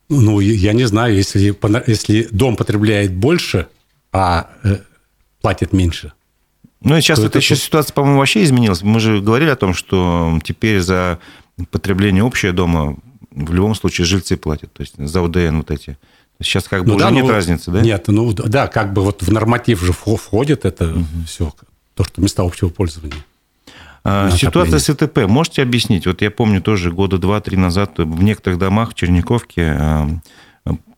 [0.09, 3.69] Ну, я не знаю, если, если дом потребляет больше,
[4.13, 4.79] а э,
[5.41, 6.13] платит меньше.
[6.81, 8.83] Ну, и сейчас это, это еще ситуация, по-моему, вообще изменилась.
[8.83, 11.19] Мы же говорили о том, что теперь за
[11.71, 12.97] потребление общее дома
[13.31, 15.99] в любом случае жильцы платят, то есть за УДН вот эти.
[16.41, 17.81] Сейчас как бы ну, уже да, нет ну, разницы, да?
[17.81, 21.05] Нет, ну да, как бы вот в норматив же входит это угу.
[21.27, 21.53] все
[21.95, 23.25] то, что места общего пользования.
[24.05, 25.27] А, ситуация с ИТП.
[25.27, 26.07] Можете объяснить?
[26.07, 30.09] Вот я помню тоже года два-три назад в некоторых домах в Черниковке а,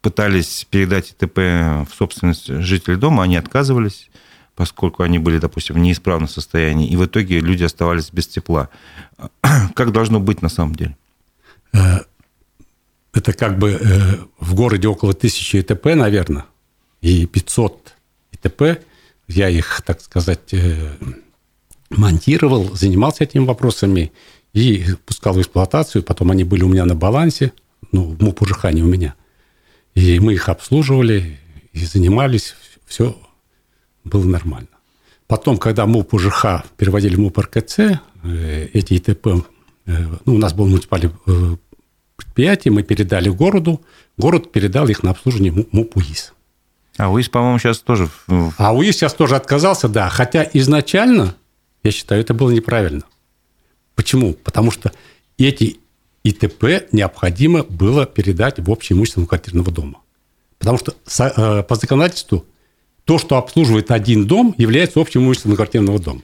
[0.01, 4.11] пытались передать ИТП в собственность жителей дома, они отказывались,
[4.55, 8.69] поскольку они были, допустим, в неисправном состоянии, и в итоге люди оставались без тепла.
[9.75, 10.97] Как должно быть на самом деле?
[11.73, 12.01] Э,
[13.13, 16.45] это как бы э, в городе около тысячи ИТП, наверное,
[17.01, 17.95] и 500
[18.33, 18.63] ИТП–
[19.29, 20.93] я их, так сказать, э,
[21.91, 24.13] монтировал, занимался этими вопросами
[24.53, 26.03] и пускал в эксплуатацию.
[26.03, 27.53] Потом они были у меня на балансе,
[27.93, 29.15] ну, МУП УЖХ не у меня.
[29.95, 31.39] И мы их обслуживали
[31.73, 32.55] и занимались,
[32.87, 33.17] все
[34.05, 34.69] было нормально.
[35.27, 37.79] Потом, когда МУП УЖХ переводили в МУП РКЦ,
[38.23, 41.11] э, эти ИТП, э, ну, у нас был муниципальный
[42.17, 43.81] предприятие, мы передали городу,
[44.17, 46.33] город передал их на обслуживание МУП УИС.
[46.97, 48.09] А УИС, по-моему, сейчас тоже...
[48.59, 50.09] А УИС сейчас тоже отказался, да.
[50.09, 51.35] Хотя изначально,
[51.87, 53.03] я считаю, это было неправильно.
[53.95, 54.35] Почему?
[54.35, 54.93] Потому что
[55.39, 55.79] эти
[56.25, 60.01] ИТП необходимо было передать в общее имущество квартирного дома.
[60.59, 62.45] Потому что э, по законодательству
[63.05, 66.23] то, что обслуживает один дом, является общим имуществом квартирного дома.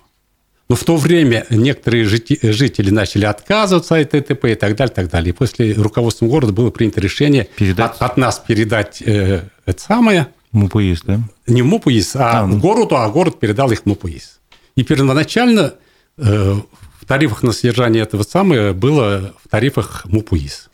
[0.69, 5.31] Но в то время некоторые жители начали отказываться от ИТП и так далее, так далее.
[5.31, 7.93] И после руководством города было принято решение передать.
[7.93, 11.21] От, от нас передать э, это самое– МУПУИС, да?
[11.47, 12.59] Не в МУПУИС, а, а ну.
[12.59, 14.41] городу, а город передал их в МУПУИС.
[14.77, 15.75] И первоначально
[16.17, 16.55] э,
[17.01, 20.71] в тарифах на содержание этого самого было в тарифах МУПУИС.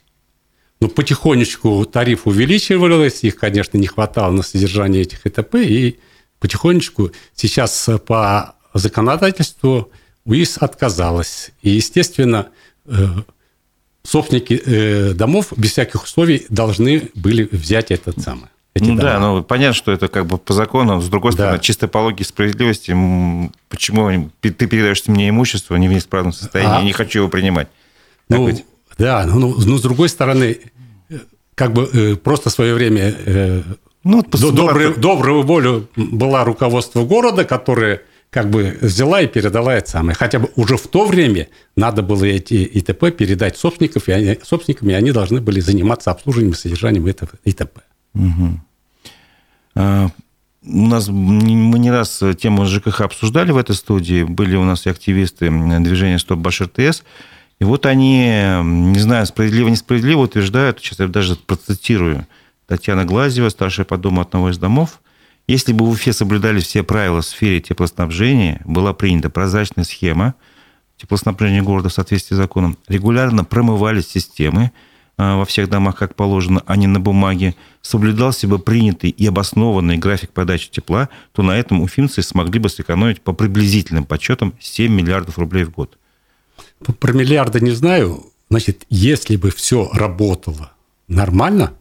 [0.80, 5.98] Но потихонечку тариф увеличивался, их, конечно, не хватало на содержание этих ИТП, и
[6.38, 9.90] потихонечку сейчас по законодательству
[10.24, 11.50] УИС отказалась.
[11.62, 12.48] И, естественно,
[12.86, 13.06] э,
[14.04, 19.02] собственники э, домов без всяких условий должны были взять этот самый эти ну дома.
[19.02, 21.00] да, ну понятно, что это как бы по закону.
[21.00, 21.62] С другой стороны, да.
[21.62, 22.96] чисто по логике справедливости,
[23.68, 26.78] почему ты передаешь мне имущество не в неисправном состоянии, а?
[26.78, 27.68] я не хочу его принимать.
[28.28, 28.50] Ну,
[28.98, 30.58] да, ну, ну, ну, с другой стороны,
[31.54, 33.62] как бы э, просто в свое время э,
[34.04, 39.90] ну, вот добрый, добрую волю была руководство города, которое как бы взяла и передала это
[39.90, 40.14] самое.
[40.14, 44.90] Хотя бы уже в то время надо было эти ИТП передать собственников, и они, собственникам,
[44.90, 47.80] и они должны были заниматься обслуживанием и содержанием этого ИТП.
[48.14, 48.60] Угу.
[49.78, 50.08] А,
[50.64, 54.24] у нас мы не раз тему ЖКХ обсуждали в этой студии.
[54.24, 57.04] Были у нас и активисты движения «Стоп Баш РТС».
[57.60, 58.26] И вот они,
[58.62, 62.26] не знаю, справедливо, несправедливо утверждают, сейчас я даже процитирую,
[62.66, 65.00] Татьяна Глазева, старшая по дому одного из домов,
[65.46, 70.34] если бы в Уфе соблюдали все правила в сфере теплоснабжения, была принята прозрачная схема
[70.98, 74.72] теплоснабжения города в соответствии с законом, регулярно промывались системы,
[75.18, 80.30] во всех домах, как положено, а не на бумаге, соблюдался бы принятый и обоснованный график
[80.30, 85.64] подачи тепла, то на этом уфимцы смогли бы сэкономить по приблизительным подсчетам 7 миллиардов рублей
[85.64, 85.98] в год.
[87.00, 88.26] Про миллиарды не знаю.
[88.48, 90.72] Значит, если бы все работало
[91.08, 91.74] нормально,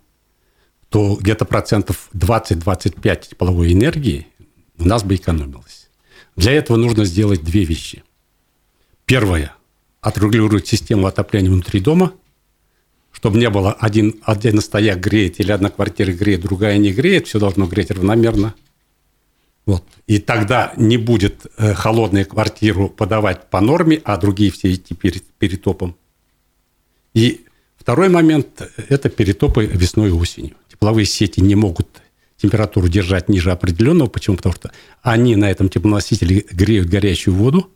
[0.89, 4.27] то где-то процентов 20-25 тепловой энергии
[4.79, 5.89] у нас бы экономилось.
[6.35, 8.03] Для этого нужно сделать две вещи.
[9.05, 9.53] Первое–
[10.01, 12.13] отрегулировать систему отопления внутри дома,
[13.17, 17.39] чтобы не было один, один стояк греет или одна квартира греет, другая не греет, все
[17.39, 18.53] должно греть равномерно.
[19.65, 19.83] Вот.
[20.05, 25.23] И тогда не будет э, холодную квартиру подавать по норме, а другие все идти перед,
[25.39, 25.97] перетопом.
[27.15, 27.43] И
[27.75, 30.55] второй момент– это перетопы весной и осенью.
[30.69, 31.87] Тепловые сети не могут
[32.37, 34.09] температуру держать ниже определенного.
[34.09, 34.35] Почему?
[34.35, 37.71] Потому что они на этом теплоносителе греют горячую воду.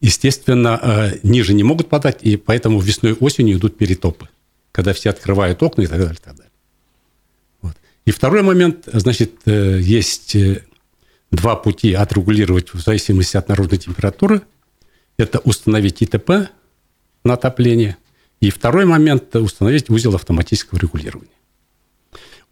[0.00, 4.28] Естественно, э, ниже не могут подать, и поэтому весной и осенью идут перетопы,
[4.72, 6.14] когда все открывают окна и так далее.
[6.14, 6.52] И, так далее.
[7.62, 7.76] Вот.
[8.04, 10.64] и второй момент, значит, э, есть э,
[11.30, 14.42] два пути отрегулировать в зависимости от народной температуры.
[15.16, 16.50] Это установить ИТП
[17.24, 17.96] на отопление.
[18.40, 21.30] И второй момент– установить узел автоматического регулирования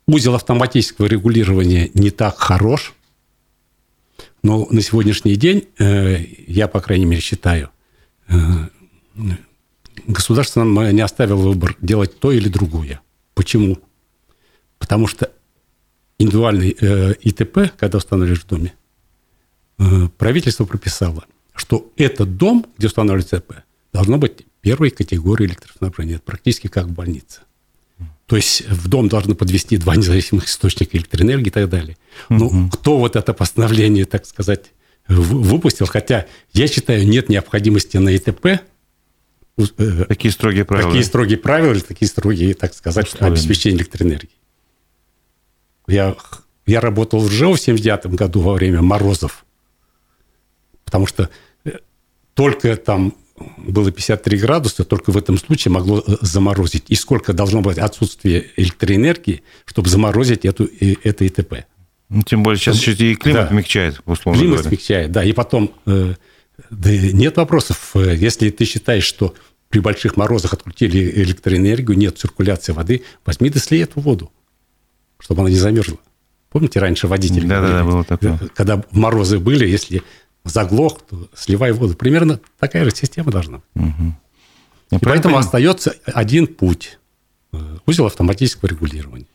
[0.07, 2.95] узел автоматического регулирования не так хорош,
[4.45, 7.71] но на сегодняшний день, э, я, по крайней мере, считаю,
[8.29, 8.35] э,
[10.07, 13.01] государство нам не оставило выбор делать то или другое.
[13.33, 13.79] Почему?
[14.79, 15.33] Потому что
[16.19, 18.75] индивидуальный э, ИТП, когда устанавливаешь в доме,
[20.19, 23.55] правительство прописало, что этот дом, где устанавливается ИТП,
[23.95, 26.17] должно быть первой категории электроснабжения.
[26.17, 27.41] Это практически как больница.
[28.27, 31.97] То есть в дом должны подвести два независимых источника электроэнергии и так далее.
[32.29, 32.71] Ну, угу.
[32.71, 34.73] кто вот это постановление, так сказать,
[35.09, 35.87] выпустил?
[35.87, 38.47] Хотя я считаю, нет необходимости на ИТП.
[39.57, 40.91] Э, такие строгие правила.
[40.91, 43.33] Такие строгие правила, такие строгие, так сказать, Условия.
[43.33, 44.31] обеспечения электроэнергии.
[45.87, 46.17] Я,
[46.65, 49.45] я работал в ЖЭО в 79 году во время морозов.
[50.87, 51.29] Потому что
[51.67, 51.73] э,
[52.33, 53.15] только там
[53.57, 56.85] было 53 градуса, только в этом случае могло э, заморозить.
[56.89, 60.69] И сколько должно быть отсутствие электроэнергии, чтобы заморозить эту,
[61.03, 61.65] это ИТП.
[62.09, 63.55] Ну, тем более сейчас еще и климат да.
[63.55, 64.77] мягчает, условно Климат говоря.
[64.77, 65.25] смягчает, да.
[65.25, 66.15] И потом, э,
[66.71, 67.91] да, нет вопросов.
[67.95, 69.35] Э, если ты считаешь, что
[69.69, 74.31] при больших морозах открутили электроэнергию, нет циркуляции воды, возьми да слей эту воду,
[75.19, 75.99] чтобы она не замерзла.
[76.51, 78.39] Помните, раньше водители да, говорили, да, да, было такое.
[78.55, 80.05] когда морозы были, если
[80.45, 81.01] заглох,
[81.35, 81.95] сливай воду.
[81.95, 83.87] Примерно такая же система должна быть.
[83.87, 84.15] Угу.
[84.93, 86.99] И поэтому остается один путь.
[87.53, 89.27] Э, узел автоматического регулирования.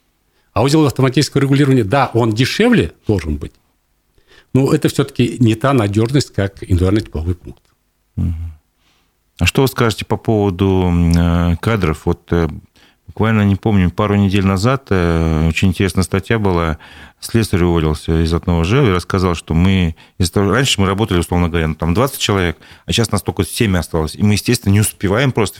[0.54, 3.54] А узел автоматического регулирования, да, он дешевле должен быть,
[4.54, 7.62] но это все-таки не та надежность, как индивидуальный тепловой пункт.
[9.39, 12.06] А что вы скажете по поводу э, кадров?
[12.06, 12.50] Вот э,
[13.20, 16.78] Буквально, не помню, пару недель назад э, очень интересная статья была.
[17.20, 19.98] Слесарь уволился из одного ЖЭВ и рассказал, что мы...
[20.36, 24.16] Раньше мы работали, условно говоря, ну, там 20 человек, а сейчас нас только 7 осталось.
[24.16, 25.60] И мы, естественно, не успеваем просто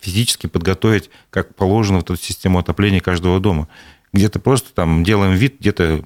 [0.00, 3.68] физически подготовить, как положено, вот эту систему отопления каждого дома.
[4.12, 6.02] Где-то просто там делаем вид, где-то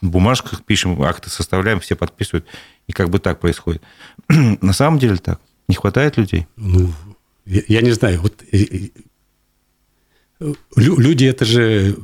[0.00, 2.46] бумажках пишем, акты составляем, все подписывают.
[2.86, 3.82] И как бы так происходит.
[4.28, 5.40] На самом деле так.
[5.66, 6.46] Не хватает людей?
[6.54, 6.92] Ну,
[7.46, 8.20] я, я не знаю.
[8.20, 8.44] Вот
[10.76, 11.96] люди это же...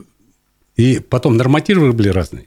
[0.76, 2.46] И потом нормативы были разные.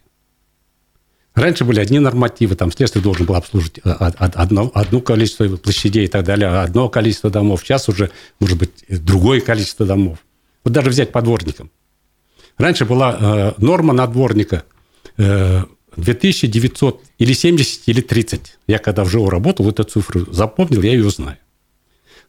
[1.36, 6.26] Раньше были одни нормативы, там следствие должен был обслужить одно, одно количество площадей и так
[6.26, 7.62] далее, одно количество домов.
[7.64, 10.20] Сейчас уже, может быть, другое количество домов.
[10.64, 11.72] Вот даже взять по дворникам.
[12.58, 14.64] Раньше была э, норма на дворника
[15.18, 15.64] э,
[15.98, 18.58] 2900 или 70 или 30.
[18.68, 21.38] Я когда в ЖО работал, эту цифру запомнил, я ее знаю.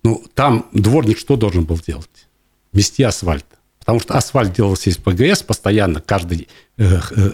[0.03, 2.29] Ну, там дворник что должен был делать?
[2.75, 3.47] Вести асфальт.
[3.79, 7.31] Потому что асфальт делался из ПГС постоянно, каждый э, э,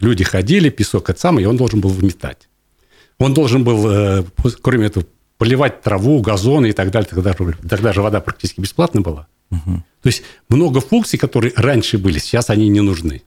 [0.00, 2.48] люди ходили, песок это самое, и он должен был выметать.
[3.18, 4.24] Он должен был, э,
[4.62, 7.08] кроме этого, поливать траву, газоны и так далее.
[7.08, 7.34] Тогда,
[7.68, 9.28] тогда же вода практически бесплатная была.
[9.50, 9.82] Угу.
[10.02, 13.22] То есть много функций, которые раньше были, сейчас они не нужны.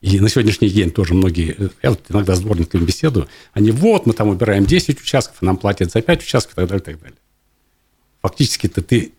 [0.00, 4.12] И на сегодняшний день тоже многие, я вот иногда с дворниками беседую, они вот, мы
[4.12, 7.18] там убираем 10 участков, нам платят за 5 участков и так далее, и так далее.
[8.24, 9.12] Фактически-то ты,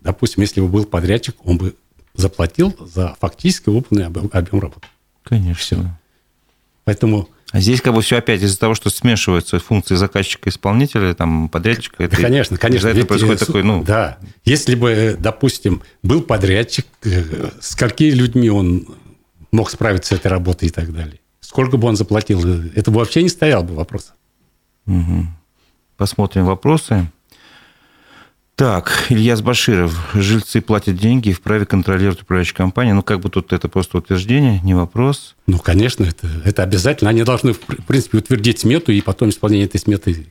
[0.00, 1.74] допустим, если бы был подрядчик, он бы
[2.14, 4.88] заплатил за фактически выполненный объем, объем работы.
[5.22, 5.60] Конечно.
[5.60, 5.98] Все.
[6.84, 7.28] Поэтому...
[7.52, 12.02] А здесь как бы все опять из-за того, что смешиваются функции заказчика исполнителя, там, подрядчика.
[12.02, 12.88] Это, конечно, конечно.
[12.88, 13.84] Это происходит такой, ну...
[13.84, 14.18] Да.
[14.46, 18.86] Если бы, допустим, был подрядчик, э, с какими людьми он
[19.52, 21.20] мог справиться с этой работой и так далее.
[21.40, 22.40] Сколько бы он заплатил,
[22.74, 24.14] это бы вообще не стоял бы вопрос.
[24.86, 25.26] Угу.
[25.98, 27.10] Посмотрим вопросы.
[28.60, 29.98] Так, Ильяс Баширов.
[30.12, 32.94] Жильцы платят деньги и вправе контролировать управляющую компанию.
[32.94, 35.34] Ну, как бы тут это просто утверждение, не вопрос.
[35.46, 37.08] Ну, конечно, это, это обязательно.
[37.08, 40.26] Они должны, в принципе, утвердить смету и потом исполнение этой сметы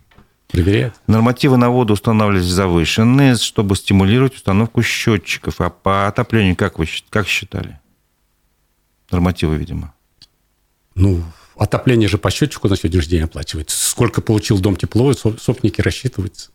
[0.48, 0.94] проверяют.
[1.08, 5.60] Нормативы на воду устанавливались завышенные, чтобы стимулировать установку счетчиков.
[5.60, 7.80] А по отоплению как вы как считали?
[9.10, 9.96] Нормативы, видимо.
[10.94, 11.24] Ну,
[11.58, 13.76] отопление же по счетчику на сегодняшний день оплачивается.
[13.89, 16.52] Сколько получил дом тепло, собственники рассчитываются.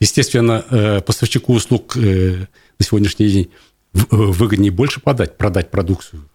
[0.00, 2.46] Естественно, э, поставщику услуг э,
[2.78, 3.50] на сегодняшний день
[3.94, 6.28] э, выгоднее больше подать, продать продукцию.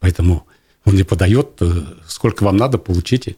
[0.00, 0.46] Поэтому
[0.84, 1.60] он не подает,
[2.06, 3.36] сколько вам надо, получите.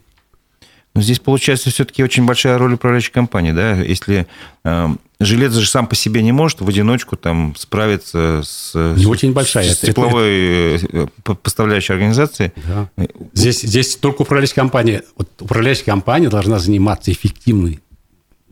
[0.95, 3.73] Но здесь получается все-таки очень большая роль управляющей компании, да?
[3.83, 4.29] Если
[4.65, 9.33] э, жилец же сам по себе не может в одиночку там справиться с, не очень
[9.33, 11.09] большая, с тепловой это...
[11.35, 12.53] поставляющей организацией.
[12.65, 12.89] Да.
[13.33, 15.03] Здесь, здесь только управляющая компания.
[15.17, 17.81] Вот управляющая компания должна заниматься эффективным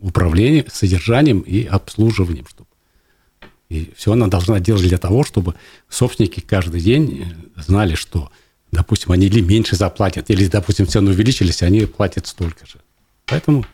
[0.03, 2.47] управлением, содержанием и обслуживанием.
[2.47, 2.69] Чтобы...
[3.69, 5.55] И все она должна делать для того, чтобы
[5.89, 8.31] собственники каждый день знали, что
[8.73, 12.77] допустим, они или меньше заплатят, или, допустим, цены увеличились, они платят столько же.
[13.27, 13.65] Поэтому...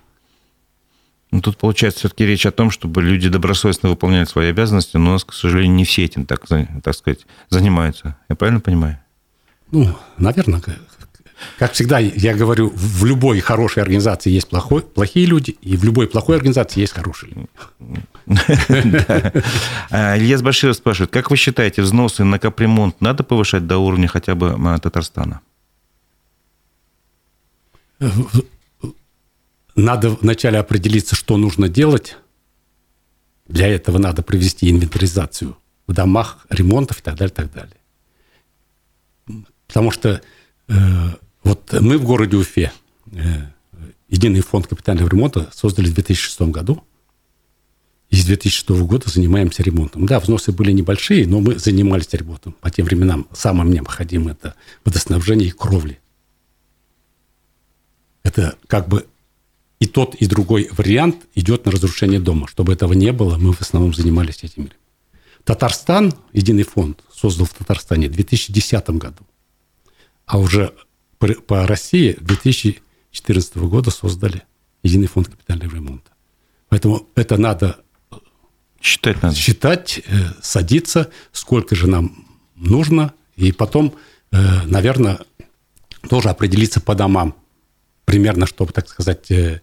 [1.30, 5.12] Ну, тут получается все-таки речь о том, чтобы люди добросовестно выполняли свои обязанности, но у
[5.12, 8.16] нас, к сожалению, не все этим, так, так сказать, занимаются.
[8.28, 8.98] Я правильно понимаю?
[9.70, 10.62] Ну, наверное,
[11.58, 16.08] как всегда, я говорю, в любой хорошей организации есть плохой, плохие люди, и в любой
[16.08, 17.48] плохой организации есть хорошие люди.
[19.90, 24.34] А, Илья Баширов спрашивает, как вы считаете, взносы на капремонт надо повышать до уровня хотя
[24.34, 25.40] бы а, Татарстана?
[29.74, 32.16] Надо вначале определиться, что нужно делать.
[33.46, 37.76] Для этого надо провести инвентаризацию в домах, ремонтов и так далее, так далее.
[39.66, 40.20] Потому что
[40.68, 40.74] э,
[41.44, 42.72] вот мы в городе Уфе
[43.12, 43.46] э,
[44.08, 46.82] единый фонд капитального ремонта создали в 2006 году.
[48.10, 50.06] И с 2006 года занимаемся ремонтом.
[50.06, 52.52] Да, взносы были небольшие, но мы занимались ремонтом.
[52.52, 56.00] По тем временам самым необходимым это водоснабжение и кровли.
[58.22, 59.06] Это как бы
[59.78, 62.48] и тот, и другой вариант идет на разрушение дома.
[62.48, 64.70] Чтобы этого не было, мы в основном занимались этим.
[65.44, 69.22] Татарстан, единый фонд, создал в Татарстане в 2010 году.
[70.26, 70.74] А уже
[71.18, 74.42] по России 2014 года создали
[74.82, 76.10] единый фонд капитального ремонта.
[76.68, 77.80] Поэтому это надо
[78.80, 79.34] считать, надо.
[79.34, 83.94] считать э, садиться, сколько же нам нужно, и потом,
[84.30, 85.20] э, наверное,
[86.08, 87.34] тоже определиться по домам,
[88.04, 89.60] примерно, чтобы, так сказать, э,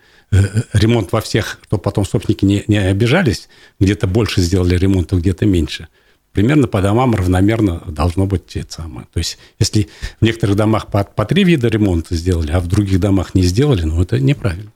[0.74, 3.48] ремонт во всех, чтобы потом собственники не, не обижались,
[3.80, 5.88] где-то больше сделали ремонта, где-то меньше–
[6.36, 9.08] примерно по домам равномерно должно быть те самые.
[9.12, 9.88] То есть, если
[10.20, 13.84] в некоторых домах по, по три вида ремонта сделали, а в других домах не сделали,
[13.84, 14.72] ну, это неправильно.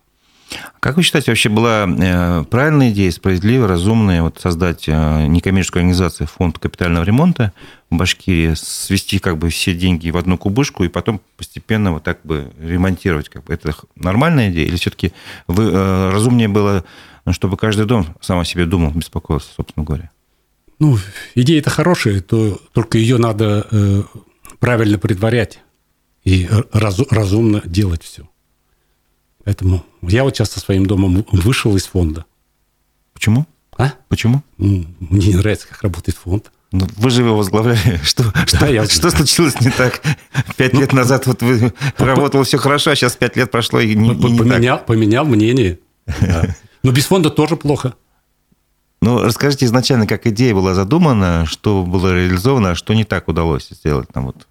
[0.79, 6.25] Как вы считаете, вообще была э, правильная идея, справедливая, разумная вот создать э, некоммерческую организацию
[6.25, 7.53] фонд капитального ремонта
[7.91, 12.21] в Башкирии, свести как бы все деньги в одну кубышку и потом постепенно вот так
[12.23, 13.29] бы ремонтировать?
[13.29, 14.65] Как бы это нормальная идея?
[14.65, 15.11] Или все-таки
[15.47, 16.83] вы, э, разумнее было,
[17.29, 20.09] чтобы каждый дом сам о себе думал, беспокоился, собственно говоря?
[20.79, 20.97] Ну,
[21.35, 24.03] идея-то хорошая, то только ее надо э,
[24.59, 25.59] правильно предварять
[26.23, 28.29] и раз, разумно делать все.
[29.43, 32.25] Поэтому я вот сейчас со своим домом вышел из фонда.
[33.13, 33.45] Почему?
[33.77, 33.93] А?
[34.07, 34.43] Почему?
[34.57, 36.51] Ну, мне не нравится, как работает фонд.
[36.71, 37.99] Ну, вы же его возглавляли.
[38.03, 38.85] Что, да, что, я...
[38.85, 40.01] что случилось не так?
[40.55, 43.95] Пять ну, лет назад вот вы работало все хорошо, а сейчас пять лет прошло и
[43.95, 44.85] не, и не поменял, так.
[44.85, 45.79] Поменял мнение.
[46.21, 46.55] Да.
[46.83, 47.95] Но без фонда тоже плохо.
[49.01, 53.69] Ну, расскажите изначально, как идея была задумана, что было реализовано, а что не так удалось
[53.69, 54.47] сделать там вот.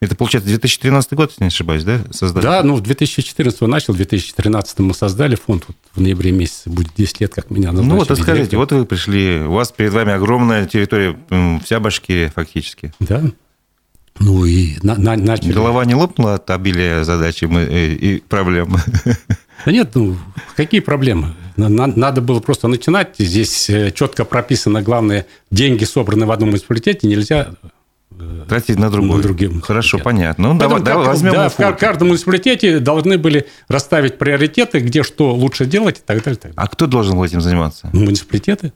[0.00, 2.42] Это, получается, 2013 год, если не ошибаюсь, да, создали?
[2.42, 6.92] Да, ну, в 2014 начал, в 2013 мы создали фонд, вот в ноябре месяце будет
[6.96, 7.92] 10 лет, как меня назначили.
[7.92, 11.16] Ну, вот расскажите, вот вы пришли, у вас перед вами огромная территория,
[11.64, 12.92] вся Башкирия фактически.
[12.98, 13.22] Да.
[14.18, 15.52] Ну, и на, на, начали...
[15.52, 18.76] Голова не лопнула от обилия задач и, и проблем?
[19.64, 20.16] Да нет, ну,
[20.56, 21.34] какие проблемы?
[21.56, 23.14] Надо было просто начинать.
[23.18, 27.68] Здесь э, четко прописано, главное, деньги, собранные в одном муниципалитете, нельзя э,
[28.48, 29.16] Тратить на другой.
[29.16, 29.60] На другим.
[29.60, 30.04] Хорошо, нет.
[30.04, 30.52] понятно.
[30.52, 35.66] Ну, давай, давай возьмем да, в каждом муниципалитете должны были расставить приоритеты, где что лучше
[35.66, 36.36] делать и так далее.
[36.36, 36.54] так далее.
[36.56, 37.88] А кто должен был этим заниматься?
[37.92, 38.72] Муниципалитеты.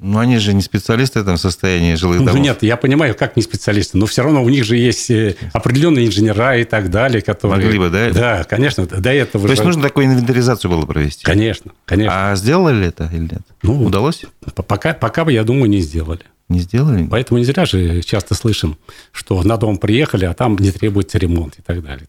[0.00, 2.40] Ну, они же не специалисты в этом состоянии жилых ну, домов.
[2.40, 6.06] Нет, я понимаю, как не специалисты, но все равно у них же есть э, определенные
[6.06, 7.64] инженера и так далее, которые...
[7.64, 8.10] Могли бы, да?
[8.10, 9.54] Да, конечно, до этого То же...
[9.54, 11.24] есть нужно такую инвентаризацию было провести?
[11.24, 12.30] Конечно, конечно.
[12.30, 13.42] А сделали ли это или нет?
[13.62, 14.24] Ну, Удалось?
[14.54, 16.22] Пока, пока бы, я думаю, не сделали.
[16.48, 17.06] Не сделали?
[17.10, 18.78] Поэтому не зря же часто слышим,
[19.10, 22.06] что на дом приехали, а там не требуется ремонт и так далее.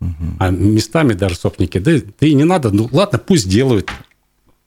[0.00, 0.36] Угу.
[0.38, 3.90] А местами даже собственники, да, да и не надо, ну ладно, пусть делают.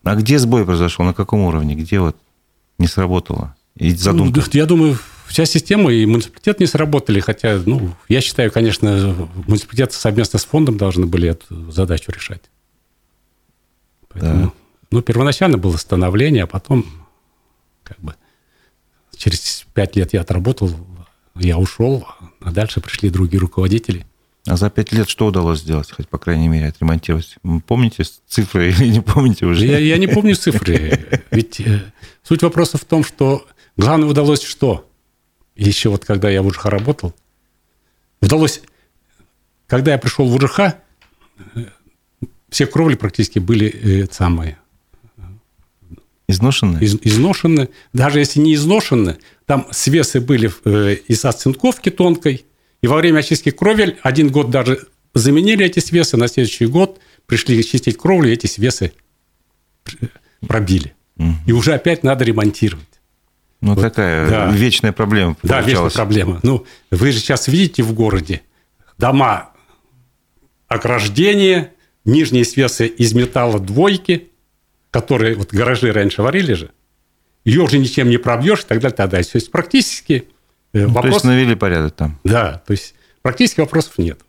[0.04, 2.16] А где сбой произошел, на каком уровне, где вот
[2.78, 3.56] не сработало?
[3.76, 4.42] И задумка?
[4.42, 4.98] Ну, я думаю,
[5.28, 10.78] вся система и муниципалитет не сработали, хотя, ну, я считаю, конечно, муниципалитеты совместно с фондом
[10.78, 12.44] должны были эту задачу решать.
[14.10, 14.52] Поэтому, да.
[14.92, 16.86] Ну, первоначально было становление, а потом
[17.84, 18.16] как бы
[19.18, 20.72] через пять лет я отработал,
[21.36, 22.08] я ушел,
[22.40, 24.06] а дальше пришли другие руководители.
[24.48, 27.38] А за пять лет что удалось сделать, хоть по крайней мере, отремонтировать?
[27.66, 29.66] Помните цифры или не помните уже?
[29.66, 31.24] Я, я не помню цифры.
[31.32, 31.92] Ведь э,
[32.24, 34.88] суть вопроса в том, что главное удалось что?
[35.56, 37.16] Еще вот когда я в УЖХ работал,
[38.22, 38.62] удалось,
[39.68, 40.74] когда я пришел в УЖХ, э,
[42.50, 44.60] все кровли практически были э, самые
[46.28, 46.84] Изношенные?
[46.84, 47.70] Из, изношенные.
[47.94, 50.48] Даже если не изношенные, там свесы были
[51.08, 52.46] из оцинковки тонкой.
[52.86, 54.78] И во время очистки кровель один год даже
[55.16, 58.94] заменили эти свесы, на следующий год пришли чистить кровлю, и эти свесы
[60.48, 60.94] пробили.
[61.18, 61.34] Угу.
[61.48, 62.86] И уже опять надо ремонтировать.
[63.60, 64.52] Ну, вот, такая да.
[64.52, 66.40] вечная проблема Да, вечная проблема.
[66.44, 68.44] Ну, вы же сейчас видите в городе
[69.00, 69.50] дома
[70.68, 71.72] ограждения,
[72.04, 74.30] нижние свесы из металла двойки–
[74.92, 76.72] которые вот гаражи раньше варили же,
[77.44, 79.26] ее уже ничем не пробьешь и так далее, и так далее.
[79.26, 80.30] То есть практически
[80.82, 81.04] ну, вопрос...
[81.04, 82.20] То есть навели порядок там.
[82.24, 84.20] Да, то есть практически вопросов нет.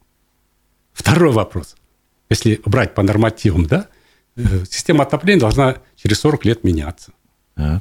[0.92, 1.76] Второй вопрос.
[2.30, 3.88] Если брать по нормативам, да,
[4.36, 7.12] э, система отопления должна через 40 лет меняться.
[7.57, 7.80] А.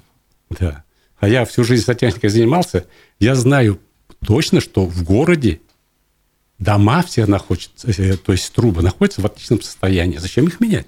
[0.50, 0.84] Да.
[1.20, 2.86] А я всю жизнь сантехникой занимался,
[3.20, 3.80] я знаю
[4.26, 5.62] точно, что в городе
[6.60, 10.18] дома все находятся, э, то есть трубы находятся в отличном состоянии.
[10.18, 10.88] Зачем их менять?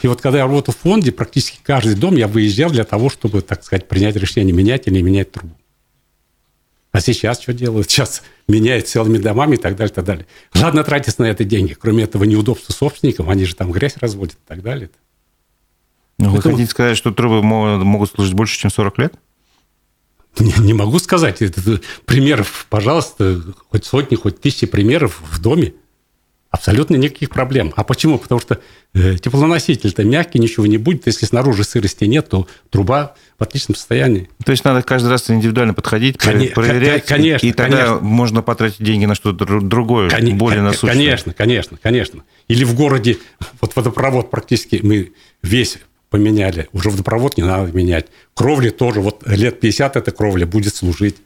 [0.00, 3.42] И вот когда я работал в фонде, практически каждый дом я выезжал для того, чтобы,
[3.42, 5.54] так сказать, принять решение, менять или не менять трубу.
[6.90, 7.90] А сейчас что делают?
[7.90, 10.26] Сейчас меняют целыми домами и так далее, и так далее.
[10.54, 11.74] Ладно тратить на это деньги.
[11.74, 14.90] Кроме этого неудобства собственникам, они же там грязь разводят и так далее.
[16.18, 19.14] Ну, вы хотите сказать, что трубы могут служить больше, чем 40 лет?
[20.38, 21.42] Не, не могу сказать.
[21.42, 25.74] Это, примеров, пожалуйста, хоть сотни, хоть тысячи примеров в доме.
[26.58, 27.72] Абсолютно никаких проблем.
[27.76, 28.18] А почему?
[28.18, 28.58] Потому что
[28.92, 31.06] э, теплоноситель-то мягкий, ничего не будет.
[31.06, 34.28] Если снаружи сырости нет, то труба в отличном состоянии.
[34.44, 38.00] То есть надо каждый раз индивидуально подходить, Кон- проверять, конечно, и тогда конечно.
[38.00, 40.90] можно потратить деньги на что-то другое, Кон- более насущное.
[40.90, 42.24] Конечно, конечно, конечно.
[42.48, 43.18] Или в городе,
[43.60, 45.12] вот водопровод практически мы
[45.44, 45.78] весь
[46.10, 46.68] поменяли.
[46.72, 48.06] Уже водопровод не надо менять.
[48.34, 51.16] Кровли тоже, вот лет 50 эта кровля будет служить.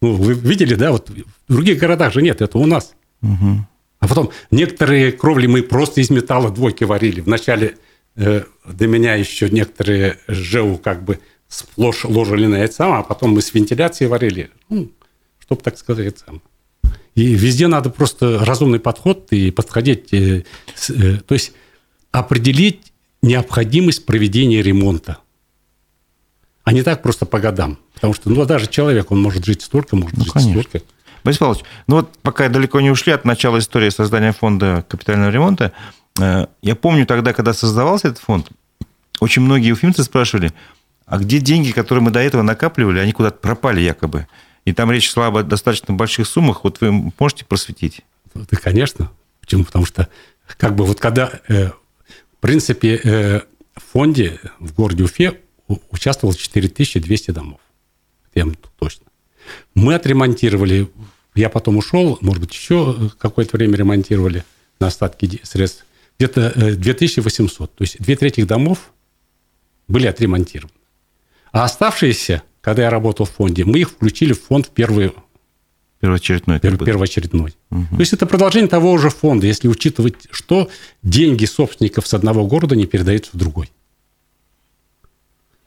[0.00, 2.94] Ну, вы видели, да, вот в других городах же нет, это у нас.
[3.22, 3.66] Угу.
[4.00, 7.20] А потом некоторые кровли мы просто из металла двойки варили.
[7.20, 7.76] Вначале
[8.16, 13.32] э, до меня еще некоторые ЖЭУ как бы сплошь ложили на это самое, а потом
[13.32, 14.50] мы с вентиляцией варили.
[14.70, 14.90] Ну,
[15.38, 16.18] чтобы так сказать.
[16.18, 16.42] Сам.
[17.14, 20.12] И везде надо просто разумный подход и подходить.
[20.14, 20.44] Э,
[20.74, 21.52] с, э, то есть
[22.10, 25.18] определить необходимость проведения ремонта.
[26.64, 27.78] А не так просто по годам.
[27.94, 30.62] Потому что ну, даже человек, он может жить столько, может ну, жить конечно.
[30.62, 30.86] столько.
[31.24, 35.72] Борис Павлович, ну вот пока далеко не ушли от начала истории создания фонда капитального ремонта,
[36.20, 38.48] э, я помню тогда, когда создавался этот фонд,
[39.20, 40.52] очень многие уфимцы спрашивали,
[41.06, 44.26] а где деньги, которые мы до этого накапливали, они куда-то пропали якобы?
[44.64, 46.64] И там речь шла об достаточно больших суммах.
[46.64, 48.02] Вот вы можете просветить?
[48.34, 49.10] Да, конечно.
[49.40, 49.64] Почему?
[49.64, 50.08] Потому что
[50.58, 53.40] как бы вот когда, э, в принципе, э,
[53.74, 55.40] в фонде в городе Уфе
[55.90, 57.60] участвовало 4200 домов.
[58.34, 58.46] Я
[58.78, 59.06] точно.
[59.74, 60.88] Мы отремонтировали,
[61.34, 64.44] я потом ушел, может быть, еще какое-то время ремонтировали
[64.78, 65.84] на остатки средств,
[66.18, 67.70] где-то 2800.
[67.70, 68.92] Э, То есть две трети домов
[69.88, 70.74] были отремонтированы.
[71.52, 75.12] А оставшиеся, когда я работал в фонде, мы их включили в фонд в первый
[76.00, 76.58] Первоочередной.
[76.60, 77.54] Пер, первоочередной.
[77.70, 77.86] Угу.
[77.90, 80.70] То есть это продолжение того же фонда, если учитывать, что
[81.02, 83.70] деньги собственников с одного города не передаются в другой.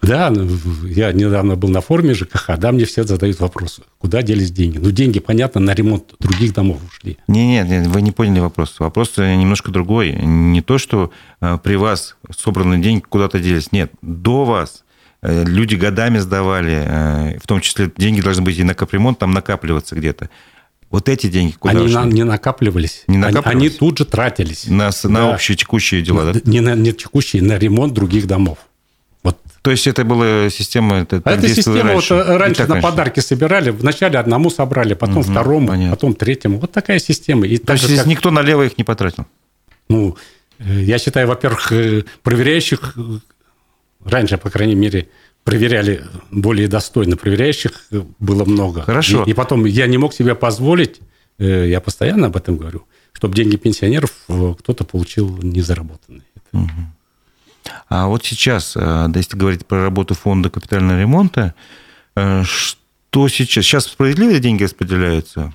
[0.03, 0.47] Да, ну,
[0.85, 4.77] я недавно был на форуме ЖКХ, да, мне все задают вопрос, куда делись деньги.
[4.77, 7.17] Ну, деньги, понятно, на ремонт других домов ушли.
[7.27, 8.79] Нет, нет, вы не поняли вопрос.
[8.79, 10.11] Вопрос немножко другой.
[10.11, 13.71] Не то, что э, при вас собранные деньги куда-то делись.
[13.71, 14.83] Нет, до вас
[15.21, 19.31] э, люди годами сдавали, э, в том числе деньги должны быть и на капремонт, там
[19.31, 20.29] накапливаться где-то.
[20.89, 22.13] Вот эти деньги куда Они ушли?
[22.13, 23.03] не накапливались.
[23.07, 23.55] Не накапливались?
[23.55, 24.67] Они, они тут же тратились.
[24.67, 25.09] На, да.
[25.09, 26.41] на общие текущие дела, да?
[26.43, 28.59] Не на не текущие, на ремонт других домов.
[29.63, 30.97] То есть это была система...
[30.97, 32.81] Это, а эта система раньше, вот раньше на раньше.
[32.81, 33.69] подарки собирали.
[33.69, 35.91] Вначале одному собрали, потом угу, второму, понятно.
[35.91, 36.59] потом третьему.
[36.59, 37.47] Вот такая система.
[37.47, 38.05] И То есть как...
[38.05, 39.25] никто налево их не потратил?
[39.87, 40.17] Ну,
[40.59, 43.01] э, я считаю, во-первых, э, проверяющих э,
[44.03, 45.07] раньше, по крайней мере,
[45.45, 47.15] проверяли более достойно.
[47.15, 47.87] Проверяющих
[48.19, 48.81] было много.
[48.81, 49.23] Хорошо.
[49.23, 50.99] И, и потом я не мог себе позволить,
[51.37, 56.23] я постоянно об этом говорю, чтобы деньги пенсионеров кто-то получил незаработанные.
[56.51, 56.69] Угу.
[57.89, 61.53] А вот сейчас, э, если говорить про работу фонда капитального ремонта,
[62.15, 63.65] э, что сейчас?
[63.65, 65.53] Сейчас справедливые деньги распределяются?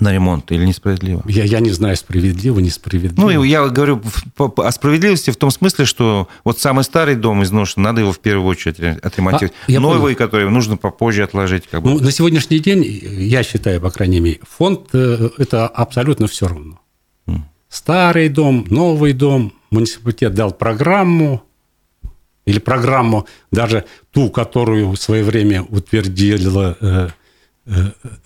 [0.00, 1.22] на ремонт или несправедливо?
[1.26, 3.30] Я, я не знаю, справедливо, несправедливо.
[3.30, 4.00] Ну, я говорю
[4.38, 8.46] о справедливости в том смысле, что вот самый старый дом изношен, надо его в первую
[8.46, 9.52] очередь отремонтировать.
[9.68, 10.16] А, Новый, понял.
[10.16, 11.64] который нужно попозже отложить.
[11.70, 11.90] Как бы.
[11.90, 16.81] ну, на сегодняшний день, я считаю, по крайней мере, фонд э,– это абсолютно все равно.
[17.72, 21.42] Старый дом, новый дом, муниципалитет дал программу,
[22.44, 27.08] или программу, даже ту, которую в свое время утвердила э,
[27.66, 27.72] э,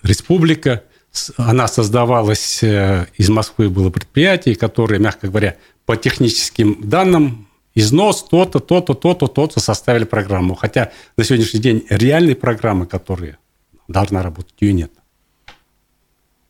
[0.02, 0.82] республика–
[1.36, 8.60] она создавалась, э, из Москвы было предприятие, которое, мягко говоря, по техническим данным износ то-то,
[8.60, 10.54] то-то, то-то, то-то составили программу.
[10.54, 13.38] Хотя на сегодняшний день реальной программы, которые
[13.88, 14.92] должна работать, ее нет.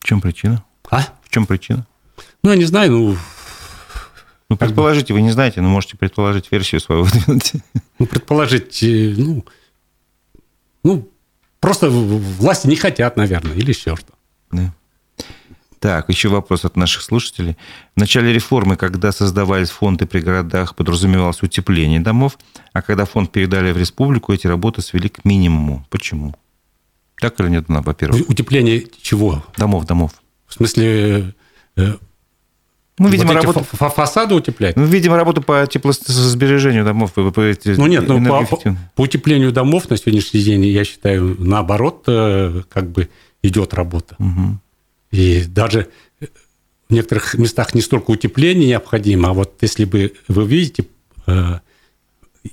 [0.01, 0.65] В чем причина?
[0.91, 1.03] А?
[1.23, 1.87] В чем причина?
[2.47, 3.17] Ну, я не знаю, ну...
[4.49, 7.55] Ну, предположите, вы не знаете, но можете предположить версию свою выдвинуть.
[7.99, 9.45] Ну, предположить, э, ну,
[10.85, 11.11] ну,
[11.59, 14.13] просто власти не хотят, наверное, или еще что.
[14.53, 14.73] Да.
[15.81, 17.57] Так, еще вопрос от наших слушателей.
[17.97, 22.39] В начале реформы, когда создавались фонды при городах, подразумевалось утепление домов,
[22.73, 25.85] а когда фонд передали в республику, эти работы свели к минимуму.
[25.91, 26.37] Почему?
[27.21, 28.29] Так или нет, во-первых?
[28.29, 29.45] Утепление чего?
[29.57, 30.13] Домов, домов.
[30.47, 31.35] В смысле,
[32.99, 33.65] э, ну, видимо, вот работа...
[33.91, 34.77] фасады утеплять?
[34.77, 37.13] Ну, видимо, работа по теплосбережению домов.
[37.13, 38.47] По, по, ну, нет, ну, по,
[38.95, 43.09] по утеплению домов на сегодняшний день, я считаю, наоборот, э, как бы
[43.43, 44.17] идет работа.
[44.19, 44.59] Угу.
[45.13, 45.89] И даже
[46.89, 50.87] в некоторых местах не столько утепление необходимо, а вот если бы вы видите,
[51.27, 51.59] э,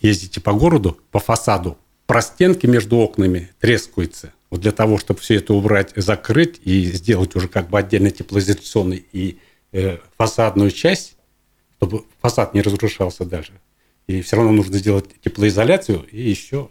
[0.02, 1.78] ездите по городу, по фасаду,
[2.08, 4.34] простенки между окнами трескаются.
[4.50, 9.06] Вот для того, чтобы все это убрать, закрыть и сделать уже как бы отдельно теплоизоляционный
[9.12, 9.38] и
[9.74, 11.17] э, фасадную часть,
[11.78, 13.51] чтобы фасад не разрушался даже.
[14.07, 16.69] И все равно нужно сделать теплоизоляцию и еще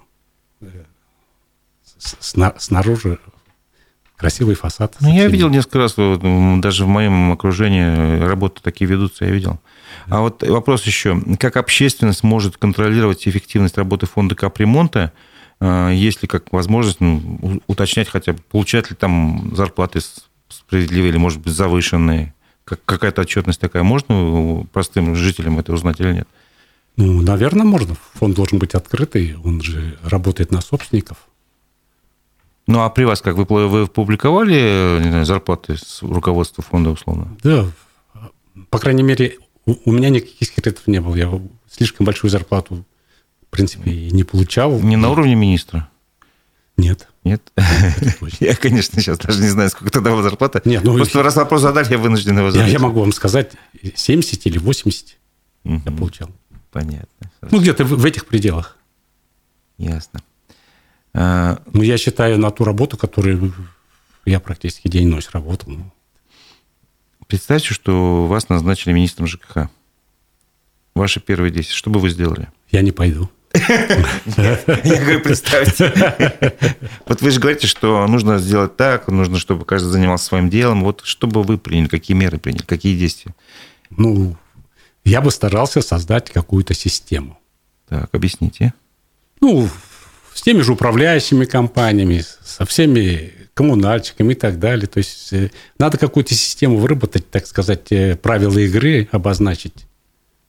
[0.60, 0.66] э,
[1.98, 3.18] снаружи
[4.16, 4.96] красивый фасад.
[5.00, 9.58] Ну, я видел несколько раз, даже в моем окружении работы такие ведутся, я видел.
[10.08, 11.20] А вот вопрос еще.
[11.38, 15.12] Как общественность может контролировать эффективность работы фонда капремонта,
[15.58, 20.00] а, есть ли как возможность ну, уточнять хотя бы, получают ли там зарплаты
[20.48, 22.34] справедливые или, может быть, завышенные?
[22.64, 26.28] Как, какая-то отчетность такая можно простым жителям это узнать или нет?
[26.96, 27.96] Ну, наверное, можно.
[28.14, 31.28] Фонд должен быть открытый, он же работает на собственников.
[32.66, 33.36] Ну, а при вас как?
[33.36, 37.36] Вы, вы публиковали не знаю, зарплаты с руководства фонда условно?
[37.42, 37.66] Да.
[38.70, 41.14] По крайней мере, у, у меня никаких секретов не было.
[41.16, 41.40] Я
[41.70, 42.84] слишком большую зарплату,
[43.46, 44.78] в принципе, и не получал.
[44.80, 45.88] Не на уровне министра?
[46.82, 47.08] Нет.
[47.22, 47.52] Нет?
[48.40, 50.60] Я, конечно, сейчас даже не знаю, сколько тогда была зарплата.
[50.64, 52.66] Нет, ну, Просто раз вопрос задали, я вынужден его задать.
[52.66, 53.52] Я, я могу вам сказать,
[53.94, 55.16] 70 или 80
[55.64, 55.82] угу.
[55.84, 56.30] я получал.
[56.72, 57.30] Понятно.
[57.42, 58.76] Ну, где-то в, в этих пределах.
[59.78, 60.20] Ясно.
[61.14, 63.54] А, ну, я считаю на ту работу, которую
[64.24, 65.70] я практически день-ночь работал.
[65.72, 65.92] Ну.
[67.28, 69.68] Представьте, что вас назначили министром ЖКХ.
[70.94, 71.76] Ваши первые действия.
[71.76, 72.48] Что бы вы сделали?
[72.70, 73.30] Я не пойду.
[74.84, 75.92] Я говорю, представьте.
[77.06, 80.82] Вот вы же говорите, что нужно сделать так, нужно, чтобы каждый занимался своим делом.
[80.82, 83.34] Вот что бы вы приняли, какие меры приняли, какие действия?
[83.90, 84.36] Ну,
[85.04, 87.38] я бы старался создать какую-то систему.
[87.88, 88.72] Так, объясните.
[89.40, 89.68] Ну,
[90.32, 94.86] с теми же управляющими компаниями, со всеми коммунальщиками и так далее.
[94.86, 99.86] То есть э, надо какую-то систему выработать, так сказать, э, правила игры обозначить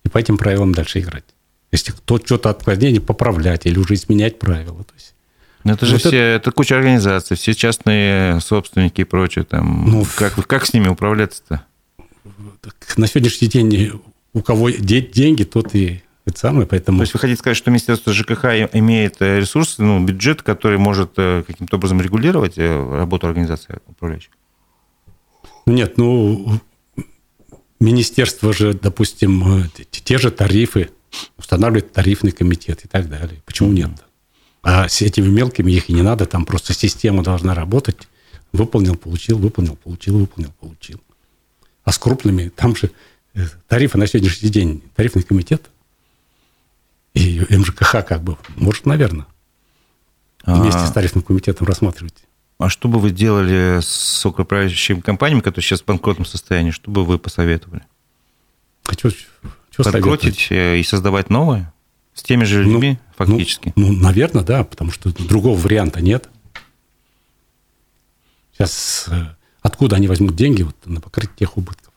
[0.04, 1.26] и по этим правилам дальше играть.
[1.74, 4.84] Если кто что-то отклонение поправлять или уже изменять правила.
[4.84, 5.16] То есть,
[5.64, 6.18] Но это же вот все, это...
[6.18, 9.44] это куча организаций, все частные собственники и прочее.
[9.44, 9.90] Там.
[9.90, 11.66] Ну, как, как с ними управляться-то?
[12.96, 14.00] На сегодняшний день
[14.34, 17.00] у кого деньги, тот и это самое, поэтому...
[17.00, 21.14] То есть вы хотите сказать, что Министерство ЖКХ имеет э, ресурсы, ну, бюджет, который может
[21.18, 24.32] э, каким-то образом регулировать э, работу организации управляющих?
[25.66, 26.62] Нет, ну,
[27.84, 30.90] министерство же, допустим, те же тарифы,
[31.38, 33.42] устанавливает тарифный комитет и так далее.
[33.46, 33.92] Почему нет?
[34.64, 38.08] А с этими мелкими их и не надо, там просто система должна работать.
[38.54, 41.02] Выполнил, получил, выполнил, получил, выполнил, получил.
[41.84, 42.92] А с крупными, там же
[43.68, 45.70] тарифы на сегодняшний день, тарифный комитет
[47.14, 49.28] и МЖКХ как бы, может, наверное,
[50.46, 50.88] вместе а...
[50.88, 52.16] с тарифным комитетом рассматривать.
[52.64, 56.72] А что бы вы делали с управляющими компаниями, которые сейчас в банкротном состоянии?
[56.72, 57.82] Что бы вы посоветовали?
[58.86, 61.74] А что, что Подкрутить и создавать новые?
[62.14, 63.74] С теми же людьми, ну, фактически?
[63.76, 66.30] Ну, ну, наверное, да, потому что другого варианта нет.
[68.54, 71.92] Сейчас э, откуда они возьмут деньги вот, на покрытие тех убытков?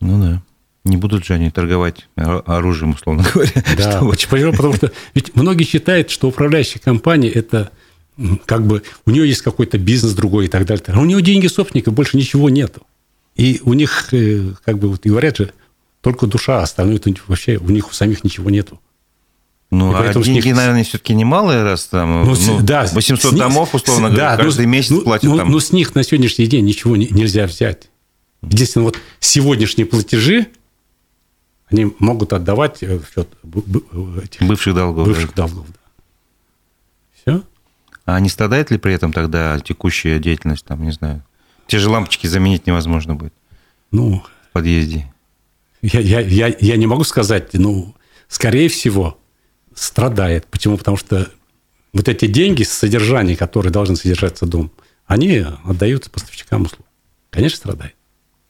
[0.00, 0.42] Ну да.
[0.84, 3.52] Не будут же они торговать оружием, условно говоря.
[3.76, 4.52] Да, почему?
[4.52, 7.70] Потому что ведь многие считают, что управляющая компания– это
[8.46, 10.84] как бы у нее есть какой-то бизнес другой и так далее.
[10.88, 12.82] А у нее деньги собственника, больше ничего нету.
[13.34, 15.52] И у них, э, как бы вот говорят же,
[16.00, 18.80] только душа, а остальное вообще у них у самих ничего нету.
[19.70, 20.56] Ну, а деньги, них...
[20.56, 24.66] наверное, все-таки немалые, раз там ну, ну, да, 800 них, домов, условно говоря, да, каждый
[24.66, 25.50] ну, месяц ну, платят ну, там.
[25.50, 27.90] Ну, с них на сегодняшний день ничего не, нельзя взять.
[28.42, 30.46] Единственное, вот сегодняшние платежи,
[31.68, 33.28] они могут отдавать в счет
[34.22, 35.08] этих бывших долгов.
[35.08, 35.48] Бывших да.
[35.48, 35.66] долгов.
[38.06, 41.22] А не страдает ли при этом тогда текущая деятельность, там, не знаю,
[41.66, 43.34] те же лампочки заменить невозможно будет
[43.90, 45.12] ну, в подъезде?
[45.82, 47.94] Я, я, я, я не могу сказать, ну,
[48.28, 49.18] скорее всего,
[49.74, 50.46] страдает.
[50.46, 50.78] Почему?
[50.78, 51.28] Потому что
[51.92, 54.70] вот эти деньги, содержание, которые должны содержаться дом,
[55.06, 56.86] они отдаются поставщикам услуг.
[57.30, 57.95] Конечно, страдает.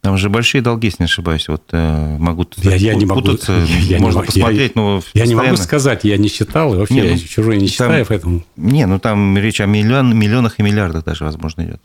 [0.06, 1.48] Там же большие долги, если не ошибаюсь.
[1.48, 5.00] Вот э, могу я, я не могу, я, я можно не, посмотреть, я, но Я
[5.00, 5.28] постоянно...
[5.28, 8.06] не могу сказать, я не считал, и вообще не, ну, я чужой не считаю, там,
[8.06, 8.44] поэтому...
[8.54, 11.82] Не, ну там речь о миллион, миллионах и миллиардах даже, возможно, идет.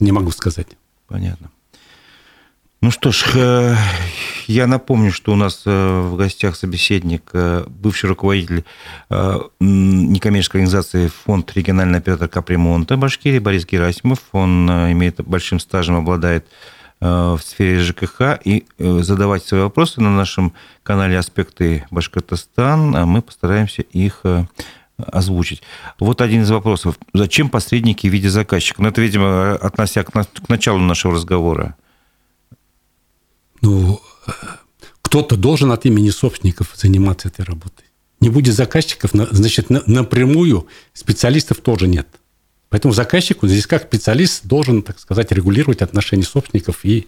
[0.00, 0.66] Не могу сказать.
[1.06, 1.52] Понятно.
[2.80, 3.76] Ну что ж, э,
[4.48, 8.64] я напомню, что у нас э, в гостях собеседник, э, бывший руководитель
[9.60, 14.18] некоммерческой организации фонд региональный оператор капремонта Башкирии Борис Герасимов.
[14.32, 16.48] Он имеет большим стажем, обладает
[17.04, 18.40] в сфере ЖКХ.
[18.44, 24.22] И задавать свои вопросы на нашем канале «Аспекты Башкортостан», а мы постараемся их
[24.96, 25.62] озвучить.
[25.98, 26.98] Вот один из вопросов.
[27.12, 28.80] Зачем посредники в виде заказчика?
[28.80, 31.76] Ну, это, видимо, относя к началу нашего разговора.
[33.60, 34.00] Ну,
[35.02, 37.84] кто-то должен от имени собственников заниматься этой работой.
[38.20, 42.08] Не будет заказчиков, значит, напрямую специалистов тоже нет.
[42.74, 46.80] Поэтому заказчик, он здесь как специалист, должен, так сказать, регулировать отношения собственников.
[46.84, 47.06] И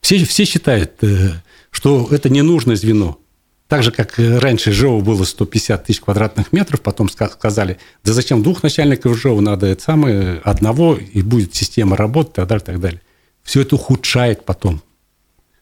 [0.00, 1.34] все, все считают, э,
[1.70, 3.20] что это ненужное звено.
[3.68, 8.64] Так же, как раньше ЖО было 150 тысяч квадратных метров, потом сказали, да зачем двух
[8.64, 13.02] начальников ЖО, надо это самое, одного, и будет система работать, и так далее, так далее.
[13.44, 14.82] Все это ухудшает потом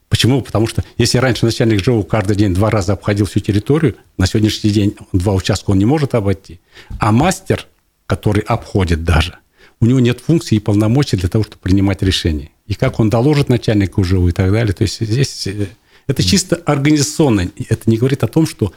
[0.09, 0.41] Почему?
[0.41, 4.71] Потому что если раньше начальник ЖОУ каждый день два раза обходил всю территорию, на сегодняшний
[4.71, 6.61] день два участка он не может обойти.
[6.99, 7.67] А мастер,
[8.09, 9.39] который обходит даже,
[9.81, 12.51] у него нет функции и полномочий для того, чтобы принимать решения.
[12.67, 14.73] И как он доложит начальнику ЖОУ и так далее.
[14.73, 15.69] То есть здесь э,
[16.09, 17.49] это чисто организационно.
[17.69, 18.73] Это не говорит о том, что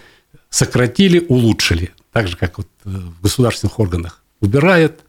[0.50, 1.92] сократили, улучшили.
[2.12, 4.22] Так же, как вот э, в государственных органах.
[4.42, 5.00] Убирают,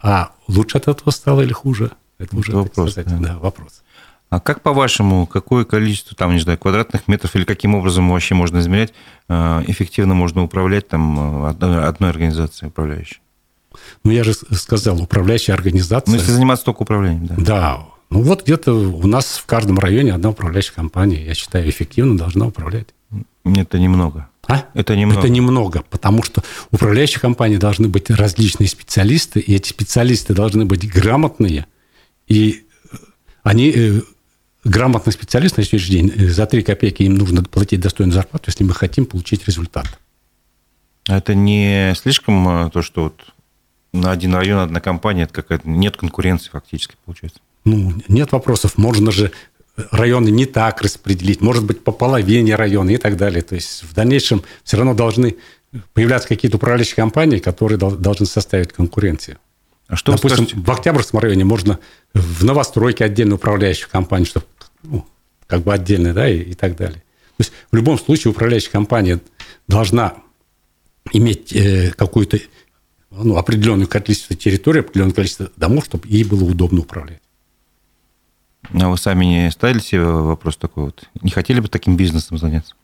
[0.00, 1.92] а лучше от этого стало или хуже?
[2.18, 2.92] Это уже вопрос.
[2.92, 3.28] Сказать, да.
[3.28, 3.82] Да, вопрос.
[4.30, 8.58] А как по-вашему, какое количество, там, не знаю, квадратных метров или каким образом вообще можно
[8.58, 8.92] измерять,
[9.28, 13.20] э, эффективно можно управлять там одной, одной организацией управляющей?
[14.04, 16.10] Ну, я же сказал, управляющая организация...
[16.12, 17.34] Ну, если заниматься только управлением, да.
[17.36, 17.86] Да.
[18.10, 22.46] Ну, вот где-то у нас в каждом районе одна управляющая компания, я считаю, эффективно должна
[22.46, 22.88] управлять.
[23.44, 24.28] Это немного.
[24.46, 24.64] А?
[24.72, 25.20] Это немного.
[25.20, 30.90] Это немного, потому что управляющие компании должны быть различные специалисты, и эти специалисты должны быть
[30.90, 31.66] грамотные,
[32.28, 32.64] и
[33.42, 34.02] они
[34.64, 38.64] грамотный специалист на сегодняшний день, э, за 3 копейки им нужно платить достойную зарплату, если
[38.64, 39.98] мы хотим получить результат.
[41.08, 43.34] А это не слишком э, то, что вот
[43.92, 47.40] на один район одна компания, это какая-то нет конкуренции фактически получается?
[47.64, 48.76] Ну, нет вопросов.
[48.76, 49.32] Можно же
[49.90, 53.42] районы не так распределить, может быть, по половине района и так далее.
[53.42, 55.36] То есть в дальнейшем все равно должны
[55.92, 59.38] появляться какие-то управляющие компании, которые должны составить конкуренцию.
[59.86, 61.78] А что Допустим, в Октябрьском районе можно
[62.12, 64.46] в новостройке отдельно управляющую компанию, чтобы
[64.82, 65.06] ну,
[65.46, 67.02] как бы отдельно, да, и, и так далее.
[67.38, 69.20] То есть в любом случае управляющая компания
[69.66, 70.14] должна
[71.12, 72.38] иметь э, какую-то
[73.10, 77.20] ну, определенное количество территории, определенное количество домов, чтобы ей было удобно управлять.
[78.72, 81.08] А вы сами не ставили себе вопрос такой вот?
[81.22, 82.74] Не хотели бы таким бизнесом заняться?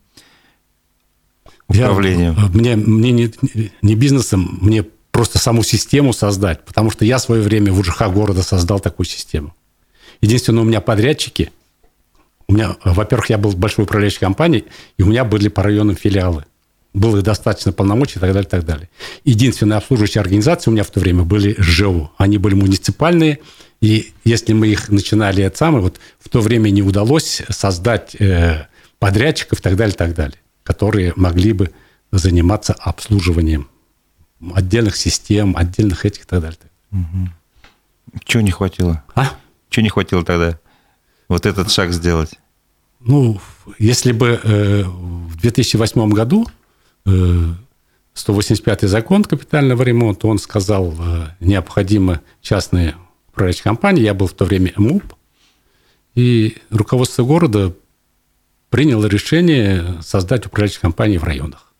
[1.68, 2.37] Управлением?
[2.37, 3.33] Я, мне мне не,
[3.83, 8.09] не бизнесом, мне просто саму систему создать, потому что я в свое время в УЖХ
[8.09, 9.55] города создал такую систему.
[10.20, 11.53] Единственное, у меня подрядчики,
[12.49, 14.64] у меня, во-первых, я был в большой управляющей компании,
[14.97, 16.45] и у меня были по районам филиалы.
[16.95, 18.88] Было достаточно полномочий и так далее, и так далее.
[19.24, 22.12] Единственная обслуживающая организация у меня в то время были ЖЭУ.
[22.16, 23.40] Они были муниципальные,
[23.80, 28.68] и если мы их начинали это самое, вот в то время не удалось создать э,
[28.99, 31.70] подрядчиков и так далее, и так далее, которые могли бы
[32.12, 33.68] заниматься обслуживанием
[34.55, 36.59] отдельных систем, отдельных этих и так далее.
[36.92, 38.20] Угу.
[38.24, 39.03] Чего не хватило?
[39.14, 39.30] А?
[39.68, 40.59] Чего не хватило тогда?
[41.28, 42.38] Вот этот шаг сделать?
[43.01, 43.40] Ну,
[43.78, 46.47] если бы э, в 2008 году
[47.07, 47.55] э,
[48.14, 52.94] 185 закон капитального ремонта, он сказал, э, необходимы частные
[53.28, 54.02] управляющие компании.
[54.02, 55.14] Я был в то время МУП.
[56.14, 57.74] И руководство города
[58.70, 61.72] приняло решение создать управляющие компании в районах.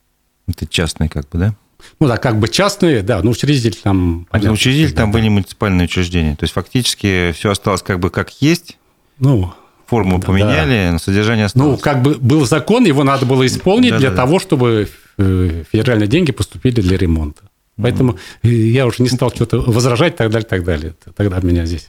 [0.49, 1.55] Это частные как бы, да?
[2.01, 4.27] Ну да, как бы частные, да, но учредитель там...
[4.31, 5.19] Понятно, учредитель там да.
[5.19, 6.35] были муниципальные учреждения.
[6.35, 8.79] То есть фактически все осталось как бы как есть.
[9.19, 9.53] Ну,
[9.87, 10.99] форму да, поменяли, да.
[10.99, 11.79] содержание осталось.
[11.79, 15.04] Ну, как бы был закон, его надо было исполнить да, для да, того, чтобы э,
[15.17, 17.43] федеральные деньги поступили для ремонта.
[17.77, 18.49] Поэтому mm.
[18.49, 20.95] я уже не стал что-то возражать и так далее, так далее.
[21.17, 21.89] Тогда меня здесь.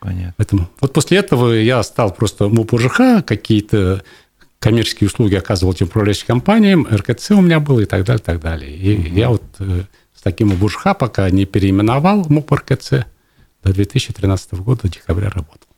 [0.00, 0.34] Понятно.
[0.36, 4.02] Поэтому вот после этого я стал просто МУП ЖХ, какие-то
[4.58, 8.74] коммерческие услуги оказывал тем управляющим компаниям, РКЦ у меня был и так далее, так далее.
[8.74, 9.16] И угу.
[9.16, 9.82] я вот э,
[10.14, 13.04] с таким МУП пока не переименовал МУП РКЦ,
[13.62, 15.68] до 2013 года, декабря работал.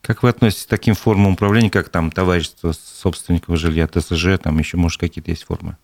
[0.00, 4.76] Как вы относитесь к таким формам управления, как там товарищество собственников жилья, ТСЖ, там еще,
[4.76, 5.76] может, какие-то есть формы?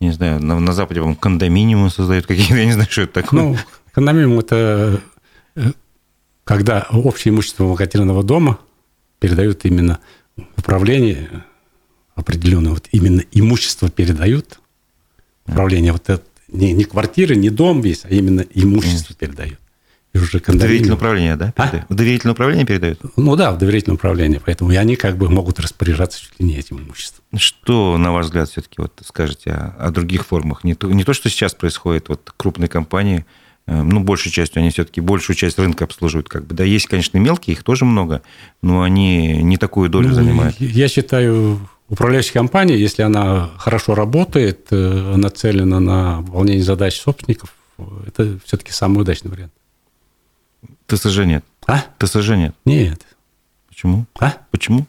[0.00, 3.42] Не знаю, на, на Западе, по кондоминиумы создают какие-то, я не знаю, что это такое.
[3.42, 3.56] Ну,
[3.92, 5.00] кондоминиум– это
[5.54, 5.72] э,
[6.44, 8.58] когда общее имущество многоквартирного дома
[9.18, 9.98] передают именно
[10.56, 11.44] управление
[12.14, 14.60] определенное, вот именно имущество передают,
[15.46, 19.58] управление вот это, не, не квартиры, не дом весь, а именно имущество передают.
[20.22, 21.52] Уже в доверительное управление, да?
[21.56, 21.84] А?
[21.88, 23.00] В доверительное управление передают?
[23.16, 24.40] Ну да, в доверительное управление.
[24.44, 27.24] Поэтому и они как бы могут распоряжаться чуть ли не этим имуществом.
[27.36, 30.64] Что, на ваш взгляд, все-таки вот скажете о, о других формах?
[30.64, 33.24] Не то, не то, что сейчас происходит, вот крупные компании–
[33.66, 36.28] Э, ну, большей частью они все-таки большую часть рынка обслуживают.
[36.28, 36.54] Как бы.
[36.54, 38.22] Да, есть, конечно, мелкие, их тоже много,
[38.62, 40.56] но они не такую долю ну, занимают.
[40.60, 47.54] Я считаю, управляющая компания, если она хорошо работает, э, нацелена на выполнение задач собственников,
[48.06, 49.52] это все-таки самый удачный вариант.
[50.86, 51.44] ТСЖ нет.
[51.66, 51.84] А?
[51.98, 52.54] ТСЖ нет.
[52.64, 53.02] Нет.
[53.68, 54.06] Почему?
[54.18, 54.34] А?
[54.50, 54.86] Почему?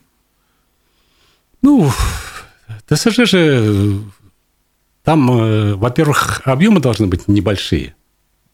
[1.62, 1.92] Ну,
[2.88, 4.02] ТСЖ же
[5.04, 7.96] там, э, во-первых, объемы должны быть небольшие.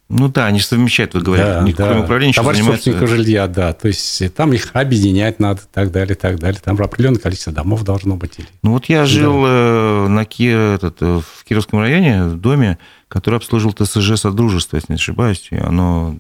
[0.10, 1.88] Ну да, они совмещают, вы говорите, да, них, да.
[1.88, 2.91] кроме управления, Товарищ занимается...
[2.91, 3.74] собственника жилья, да.
[3.74, 6.62] То есть там их объединять надо, так далее, так далее.
[6.64, 8.38] Там определенное количество домов должно быть.
[8.38, 8.48] Или...
[8.62, 9.48] Ну вот я жил да.
[9.50, 10.76] Э, на Ки...
[10.76, 12.78] этот, э, в Кировском районе, в доме,
[13.08, 15.48] который обслуживал ТСЖ Содружество, если не ошибаюсь.
[15.50, 16.18] И оно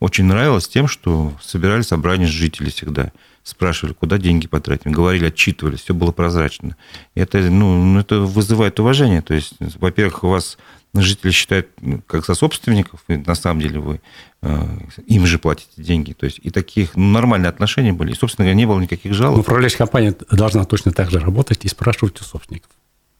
[0.00, 3.12] очень нравилось тем, что собирали собрания жителей всегда.
[3.42, 4.92] Спрашивали, куда деньги потратим.
[4.92, 6.76] Говорили, отчитывались, все было прозрачно.
[7.14, 9.20] И это, ну, ну это вызывает уважение.
[9.20, 10.56] То есть, во-первых, у вас
[10.94, 14.00] жители считают ну, как за собственников, и на самом деле вы
[14.42, 16.12] э, им же платите деньги.
[16.12, 18.12] То есть и таких ну, нормальные отношения были.
[18.12, 19.36] И, собственно говоря, не было никаких жалоб.
[19.36, 22.70] Но управляющая компания должна точно так же работать и спрашивать у собственников.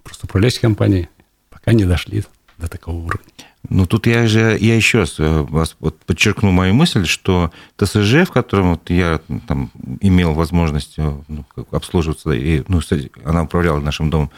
[0.03, 1.09] Просто управляющие компании
[1.51, 2.25] пока не дошли
[2.59, 3.29] до такого уровня.
[3.71, 8.27] Ну, тут я же, я еще раз э, вас вот подчеркну мою мысль, что ТСЖ,
[8.27, 13.81] в котором вот я там имел возможность э, ну, обслуживаться, и, ну, кстати, она управляла
[13.81, 14.31] нашим домом,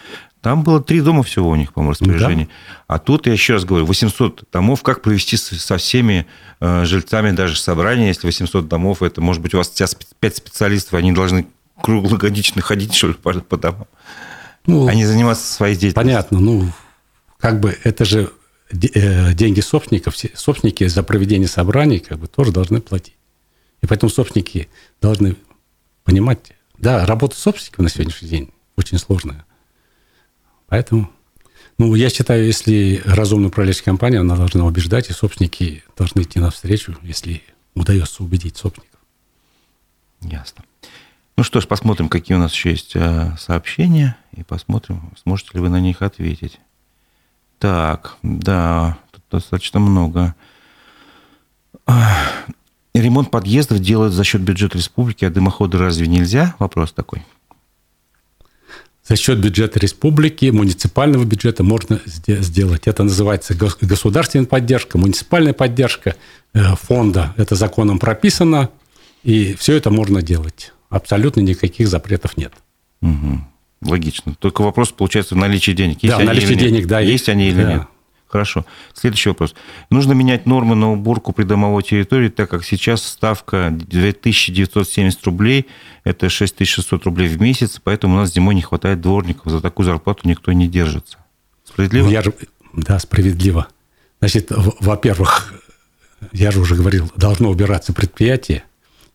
[0.42, 2.44] там было три дома всего у них, по-моему, распоряжении.
[2.44, 2.50] Да.
[2.86, 6.26] А тут, я еще раз говорю, 800 домов, как провести со всеми
[6.60, 11.10] э, жильцами даже собрание, если 800 домов, это, может быть, у вас 5 специалистов, они
[11.10, 11.48] должны
[11.82, 13.86] круглогодично ходить, что ли, по, по домам,
[14.66, 16.14] ну, они заниматься своей деятельностью.
[16.14, 16.70] Понятно, ну,
[17.38, 18.30] как бы это же
[18.72, 23.16] деньги собственников, собственники за проведение собраний как бы тоже должны платить.
[23.82, 24.68] И поэтому собственники
[25.00, 25.36] должны
[26.04, 29.44] понимать, да, работа собственников на сегодняшний день очень сложная.
[30.66, 31.10] Поэтому,
[31.78, 36.96] ну, я считаю, если разумная управляющая компания, она должна убеждать, и собственники должны идти навстречу,
[37.02, 37.42] если
[37.74, 39.00] удается убедить собственников.
[40.22, 40.64] Ясно.
[41.36, 45.60] Ну что ж, посмотрим, какие у нас еще есть э, сообщения, и посмотрим, сможете ли
[45.60, 46.58] вы на них ответить.
[47.58, 50.34] Так, да, тут достаточно много.
[52.94, 56.54] Ремонт подъездов делают за счет бюджета республики, а дымоходы разве нельзя?
[56.58, 57.22] Вопрос такой
[59.08, 62.82] за счет бюджета республики, муниципального бюджета можно сделать.
[62.86, 66.16] Это называется государственная поддержка, муниципальная поддержка
[66.52, 67.32] э, фонда.
[67.36, 68.70] Это законом прописано,
[69.22, 70.72] и все это можно делать.
[70.88, 72.52] Абсолютно никаких запретов нет.
[73.00, 73.40] Угу.
[73.82, 74.34] Логично.
[74.38, 76.02] Только вопрос, получается, наличие денег.
[76.02, 77.00] Есть да, наличие денег, да.
[77.00, 77.72] Есть они или да.
[77.72, 77.82] нет?
[78.28, 78.66] Хорошо.
[78.92, 79.54] Следующий вопрос.
[79.88, 85.66] Нужно менять нормы на уборку придомовой территории, так как сейчас ставка 2970 рублей,
[86.02, 89.52] это 6600 рублей в месяц, поэтому у нас зимой не хватает дворников.
[89.52, 91.18] За такую зарплату никто не держится.
[91.64, 92.08] Справедливо?
[92.08, 92.34] Я же...
[92.72, 93.68] Да, справедливо.
[94.20, 95.54] Значит, во-первых,
[96.32, 98.64] я же уже говорил, должно убираться предприятие,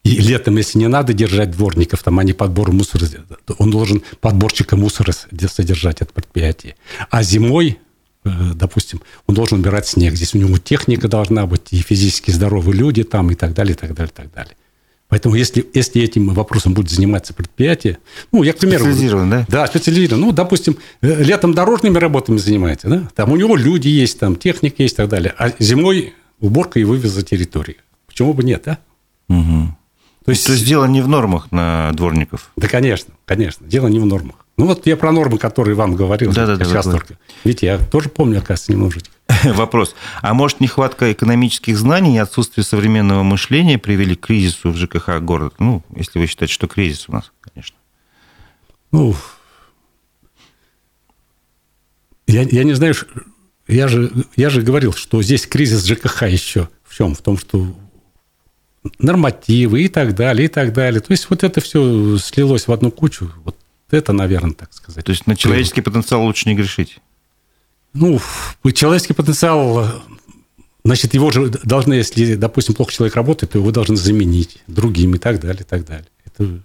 [0.04, 3.06] и летом, если не надо держать дворников, там они подбор мусора,
[3.58, 6.76] он должен подборщика мусора содержать от предприятия.
[7.10, 7.80] А зимой
[8.24, 10.16] Э, допустим, он должен убирать снег.
[10.16, 13.78] Здесь у него техника должна быть, и физически здоровые люди там, и так далее, и
[13.78, 14.56] так далее, и так далее.
[15.08, 17.98] Поэтому если, если этим вопросом будет заниматься предприятие,
[18.32, 18.86] ну, я, к примеру...
[18.86, 19.46] Специализированно, да?
[19.50, 20.28] Да, специализированно.
[20.28, 23.10] Ну, допустим, э, летом дорожными работами занимается, да?
[23.16, 25.34] Там у него люди есть, там техника есть и так далее.
[25.38, 27.78] А зимой уборка и вывез за территорию.
[28.08, 28.78] Почему бы нет, а?
[29.28, 29.78] Угу.
[30.26, 30.46] То есть...
[30.46, 32.52] То есть дело не в нормах на дворников?
[32.56, 33.68] Да, конечно, конечно.
[33.68, 34.36] Дело не в нормах.
[34.58, 36.32] Ну, вот я про нормы, которые вам говорил.
[36.32, 36.66] Да, да, да.
[36.66, 37.14] Сейчас да, только.
[37.14, 37.20] Да.
[37.44, 39.10] Видите, я тоже помню, оказывается, немножечко.
[39.44, 39.96] вопрос.
[40.22, 45.56] А может, нехватка экономических знаний и отсутствие современного мышления привели к кризису в ЖКХ города?
[45.58, 47.76] Ну, если вы считаете, что кризис у нас, конечно.
[48.92, 49.16] Ну,
[52.28, 52.94] я, я не знаю,
[53.68, 57.16] я же, я же говорил, что здесь кризис ЖКХ еще в чем?
[57.16, 57.74] В том, что
[59.00, 61.02] нормативы и так далее, и так далее.
[61.02, 63.32] То есть вот это все слилось в одну кучу.
[63.44, 63.56] Вот
[63.90, 65.06] это, наверное, так сказать.
[65.06, 67.00] То есть на человеческий потенциал лучше не грешить?
[67.94, 68.20] Ну,
[68.74, 69.86] человеческий потенциал,
[70.84, 75.18] значит, его же должны, если, допустим, плохо человек работает, то его должны заменить другим и
[75.18, 76.08] так далее, и так далее.
[76.26, 76.62] Это...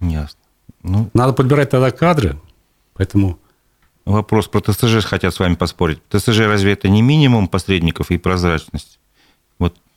[0.00, 0.40] Ясно.
[0.82, 1.10] Ну...
[1.14, 2.38] Надо подбирать тогда кадры,
[2.92, 3.38] поэтому...
[4.04, 6.00] Вопрос про ТСЖ хотят с вами поспорить.
[6.10, 8.98] ТСЖ разве это не минимум посредников и прозрачность?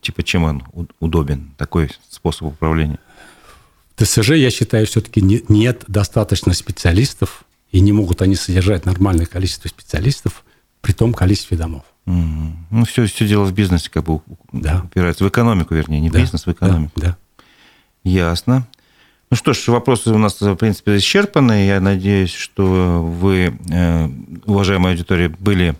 [0.07, 0.63] Типа чем он
[1.01, 2.97] удобен, такой способ управления?
[3.93, 7.43] В ТСЖ, я считаю, все-таки нет достаточно специалистов,
[7.73, 10.45] и не могут они содержать нормальное количество специалистов
[10.79, 11.83] при том количестве домов.
[12.05, 12.51] Mm-hmm.
[12.71, 14.21] Ну, все, все дело в бизнесе как бы
[14.53, 14.83] да.
[14.85, 15.25] упирается.
[15.25, 16.21] В экономику, вернее, не да.
[16.21, 16.93] бизнес, в экономику.
[16.95, 17.39] Да, да.
[18.09, 18.65] Ясно.
[19.29, 21.65] Ну что ж, вопросы у нас, в принципе, исчерпаны.
[21.65, 24.09] Я надеюсь, что вы, э,
[24.45, 25.75] уважаемая аудитория, были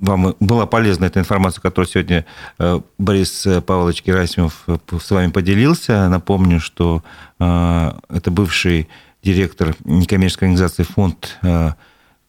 [0.00, 2.24] вам была полезна эта информация, которую сегодня
[2.58, 6.08] э, Борис Павлович Герасимов э, с вами поделился.
[6.08, 7.02] Напомню, что
[7.38, 8.88] это бывший
[9.26, 11.72] директор некоммерческой организации «Фонд э,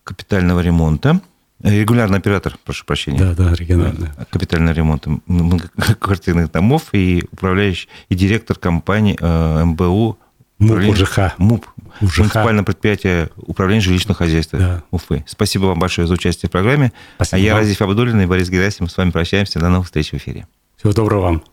[0.04, 1.22] капитального ремонта».
[1.64, 3.20] Регулярный оператор, прошу прощения.
[3.20, 4.10] Да, да, региональный.
[4.18, 5.20] Э, капитального ремонта
[6.00, 10.18] квартирных домов и управляющий, и директор компании э, МБУ
[10.60, 11.38] МУП УЖХ.
[11.38, 11.68] МУП.
[12.02, 12.20] УЖХ.
[12.20, 14.84] Муниципальное предприятие управления жилищного хозяйства да.
[14.92, 15.24] Уфы.
[15.28, 16.92] Спасибо вам большое за участие в программе.
[17.16, 17.62] Спасибо а я, вам.
[17.62, 19.60] Разиф Абдулин и Борис Герасимов с вами прощаемся.
[19.60, 20.48] До новых встреч в эфире.
[20.78, 21.44] Всего доброго вам.